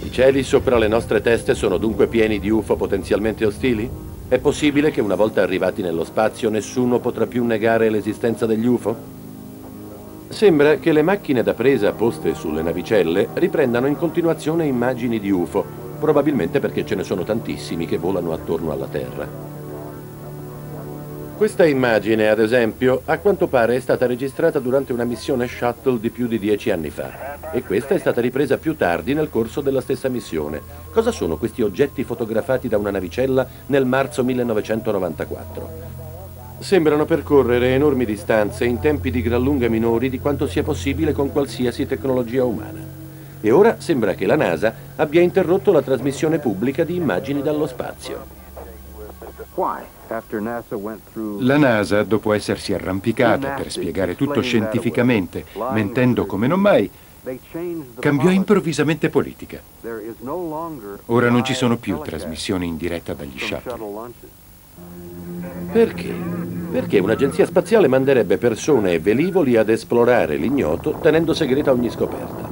I 0.03 0.11
cieli 0.11 0.41
sopra 0.41 0.79
le 0.79 0.87
nostre 0.87 1.21
teste 1.21 1.53
sono 1.53 1.77
dunque 1.77 2.07
pieni 2.07 2.39
di 2.39 2.49
UFO 2.49 2.75
potenzialmente 2.75 3.45
ostili? 3.45 3.87
È 4.27 4.39
possibile 4.39 4.89
che 4.89 4.99
una 4.99 5.13
volta 5.13 5.43
arrivati 5.43 5.83
nello 5.83 6.03
spazio 6.03 6.49
nessuno 6.49 6.99
potrà 6.99 7.27
più 7.27 7.45
negare 7.45 7.91
l'esistenza 7.91 8.47
degli 8.47 8.65
UFO? 8.65 8.95
Sembra 10.29 10.77
che 10.77 10.91
le 10.91 11.03
macchine 11.03 11.43
da 11.43 11.53
presa 11.53 11.91
poste 11.93 12.33
sulle 12.33 12.63
navicelle 12.63 13.29
riprendano 13.35 13.85
in 13.85 13.95
continuazione 13.95 14.65
immagini 14.65 15.19
di 15.19 15.29
UFO, 15.29 15.63
probabilmente 15.99 16.59
perché 16.59 16.83
ce 16.83 16.95
ne 16.95 17.03
sono 17.03 17.23
tantissimi 17.23 17.85
che 17.85 17.97
volano 17.97 18.33
attorno 18.33 18.71
alla 18.71 18.87
Terra. 18.87 19.52
Questa 21.35 21.65
immagine, 21.65 22.29
ad 22.29 22.39
esempio, 22.39 23.01
a 23.05 23.17
quanto 23.17 23.47
pare 23.47 23.75
è 23.75 23.79
stata 23.79 24.05
registrata 24.05 24.59
durante 24.59 24.93
una 24.93 25.03
missione 25.03 25.47
shuttle 25.47 25.99
di 25.99 26.11
più 26.11 26.27
di 26.27 26.37
dieci 26.37 26.69
anni 26.69 26.91
fa 26.91 27.51
e 27.51 27.63
questa 27.63 27.95
è 27.95 27.97
stata 27.97 28.21
ripresa 28.21 28.57
più 28.57 28.77
tardi 28.77 29.13
nel 29.15 29.31
corso 29.31 29.59
della 29.59 29.81
stessa 29.81 30.09
missione. 30.09 30.61
Cosa 30.93 31.11
sono 31.11 31.37
questi 31.37 31.63
oggetti 31.63 32.03
fotografati 32.03 32.67
da 32.67 32.77
una 32.77 32.91
navicella 32.91 33.47
nel 33.65 33.85
marzo 33.85 34.23
1994? 34.23 35.69
Sembrano 36.59 37.05
percorrere 37.05 37.73
enormi 37.73 38.05
distanze 38.05 38.65
in 38.65 38.79
tempi 38.79 39.09
di 39.09 39.23
gran 39.23 39.41
lunga 39.41 39.67
minori 39.67 40.09
di 40.09 40.19
quanto 40.19 40.47
sia 40.47 40.63
possibile 40.63 41.13
con 41.13 41.31
qualsiasi 41.31 41.87
tecnologia 41.87 42.45
umana. 42.45 42.79
E 43.41 43.51
ora 43.51 43.77
sembra 43.79 44.13
che 44.13 44.27
la 44.27 44.35
NASA 44.35 44.73
abbia 44.95 45.19
interrotto 45.19 45.71
la 45.71 45.81
trasmissione 45.81 46.37
pubblica 46.37 46.83
di 46.83 46.95
immagini 46.95 47.41
dallo 47.41 47.67
spazio. 47.67 48.42
La 51.39 51.57
NASA, 51.57 52.03
dopo 52.03 52.33
essersi 52.33 52.73
arrampicata 52.73 53.49
per 53.49 53.71
spiegare 53.71 54.15
tutto 54.15 54.41
scientificamente, 54.41 55.45
mentendo 55.71 56.25
come 56.25 56.47
non 56.47 56.59
mai, 56.59 56.89
cambiò 57.99 58.29
improvvisamente 58.29 59.09
politica. 59.09 59.59
Ora 61.05 61.29
non 61.29 61.43
ci 61.43 61.53
sono 61.53 61.77
più 61.77 61.99
trasmissioni 62.01 62.67
in 62.67 62.77
diretta 62.77 63.13
dagli 63.13 63.39
shuttle. 63.39 64.11
Perché? 65.71 66.13
Perché 66.71 66.99
un'agenzia 66.99 67.45
spaziale 67.45 67.87
manderebbe 67.87 68.37
persone 68.37 68.93
e 68.93 68.99
velivoli 68.99 69.55
ad 69.55 69.69
esplorare 69.69 70.35
l'ignoto 70.35 70.97
tenendo 71.01 71.33
segreta 71.33 71.71
ogni 71.71 71.89
scoperta. 71.89 72.49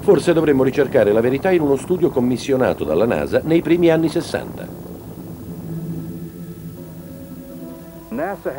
Forse 0.00 0.32
dovremmo 0.32 0.62
ricercare 0.64 1.12
la 1.12 1.20
verità 1.20 1.50
in 1.50 1.62
uno 1.62 1.76
studio 1.76 2.10
commissionato 2.10 2.84
dalla 2.84 3.06
NASA 3.06 3.40
nei 3.44 3.62
primi 3.62 3.90
anni 3.90 4.08
60. 4.08 4.81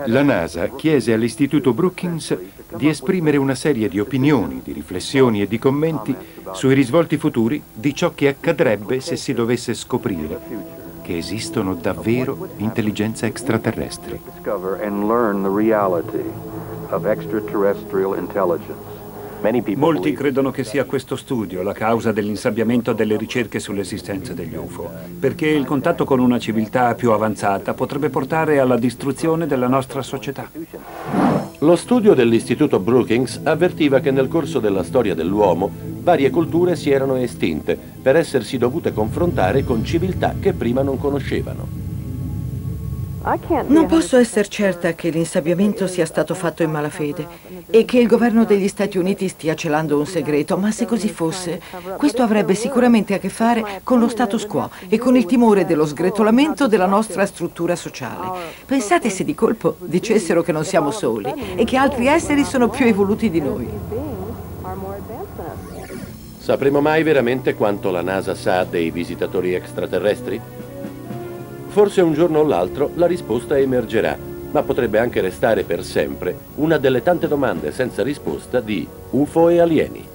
La 0.05 0.21
NASA 0.21 0.67
chiese 0.67 1.13
all'Istituto 1.13 1.73
Brookings 1.73 2.37
di 2.75 2.87
esprimere 2.89 3.37
una 3.37 3.55
serie 3.55 3.89
di 3.89 3.99
opinioni, 3.99 4.61
di 4.63 4.71
riflessioni 4.71 5.41
e 5.41 5.47
di 5.47 5.57
commenti 5.57 6.15
sui 6.51 6.73
risvolti 6.73 7.17
futuri 7.17 7.61
di 7.73 7.95
ciò 7.95 8.13
che 8.13 8.27
accadrebbe 8.27 8.99
se 8.99 9.15
si 9.15 9.33
dovesse 9.33 9.73
scoprire 9.73 10.81
che 11.01 11.17
esistono 11.17 11.75
davvero 11.75 12.49
intelligenze 12.57 13.25
extraterrestri. 13.25 14.19
Molti 19.75 20.13
credono 20.13 20.51
che 20.51 20.63
sia 20.63 20.85
questo 20.85 21.17
studio 21.17 21.63
la 21.63 21.73
causa 21.73 22.13
dell'insabbiamento 22.13 22.93
delle 22.93 23.17
ricerche 23.17 23.59
sull'esistenza 23.59 24.31
degli 24.31 24.55
UFO, 24.55 24.89
perché 25.19 25.47
il 25.47 25.65
contatto 25.65 26.05
con 26.05 26.19
una 26.19 26.39
civiltà 26.39 26.95
più 26.95 27.11
avanzata 27.11 27.73
potrebbe 27.73 28.09
portare 28.09 28.59
alla 28.59 28.77
distruzione 28.77 29.45
della 29.45 29.67
nostra 29.67 30.01
società. 30.01 30.49
Lo 31.59 31.75
studio 31.75 32.13
dell'Istituto 32.13 32.79
Brookings 32.79 33.41
avvertiva 33.43 33.99
che 33.99 34.11
nel 34.11 34.29
corso 34.29 34.59
della 34.59 34.83
storia 34.83 35.13
dell'uomo 35.13 35.69
varie 35.99 36.29
culture 36.29 36.77
si 36.77 36.91
erano 36.91 37.15
estinte 37.15 37.77
per 38.01 38.15
essersi 38.15 38.57
dovute 38.57 38.93
confrontare 38.93 39.65
con 39.65 39.83
civiltà 39.83 40.35
che 40.39 40.53
prima 40.53 40.83
non 40.83 40.97
conoscevano. 40.97 41.82
Non 43.67 43.85
posso 43.85 44.17
essere 44.17 44.49
certa 44.49 44.91
che 44.95 45.09
l'insabbiamento 45.09 45.87
sia 45.87 46.05
stato 46.05 46.35
fatto 46.35 46.61
in 46.61 46.69
malafede 46.69 47.25
e 47.69 47.85
che 47.85 47.97
il 47.97 48.07
governo 48.07 48.43
degli 48.43 48.67
Stati 48.67 48.97
Uniti 48.97 49.29
stia 49.29 49.55
celando 49.55 49.97
un 49.97 50.05
segreto, 50.05 50.57
ma 50.57 50.71
se 50.71 50.85
così 50.85 51.07
fosse, 51.07 51.61
questo 51.95 52.21
avrebbe 52.21 52.53
sicuramente 52.53 53.13
a 53.13 53.19
che 53.19 53.29
fare 53.29 53.79
con 53.83 53.99
lo 53.99 54.09
status 54.09 54.45
quo 54.45 54.69
e 54.89 54.97
con 54.97 55.15
il 55.15 55.23
timore 55.23 55.65
dello 55.65 55.85
sgretolamento 55.85 56.67
della 56.67 56.85
nostra 56.85 57.25
struttura 57.25 57.77
sociale. 57.77 58.39
Pensate 58.65 59.09
se 59.09 59.23
di 59.23 59.33
colpo 59.33 59.77
dicessero 59.79 60.41
che 60.41 60.51
non 60.51 60.65
siamo 60.65 60.91
soli 60.91 61.33
e 61.55 61.63
che 61.63 61.77
altri 61.77 62.07
esseri 62.07 62.43
sono 62.43 62.67
più 62.67 62.85
evoluti 62.85 63.29
di 63.29 63.39
noi. 63.39 63.69
Sapremo 66.39 66.81
mai 66.81 67.03
veramente 67.03 67.53
quanto 67.53 67.89
la 67.89 68.01
NASA 68.01 68.35
sa 68.35 68.65
dei 68.65 68.91
visitatori 68.91 69.53
extraterrestri? 69.53 70.41
Forse 71.73 72.01
un 72.01 72.13
giorno 72.13 72.41
o 72.41 72.43
l'altro 72.43 72.91
la 72.93 73.07
risposta 73.07 73.57
emergerà, 73.57 74.15
ma 74.51 74.61
potrebbe 74.61 74.99
anche 74.99 75.21
restare 75.21 75.63
per 75.63 75.83
sempre 75.83 76.37
una 76.57 76.77
delle 76.77 77.01
tante 77.01 77.27
domande 77.27 77.71
senza 77.71 78.03
risposta 78.03 78.59
di 78.59 78.87
UFO 79.09 79.49
e 79.49 79.57
alieni. 79.57 80.12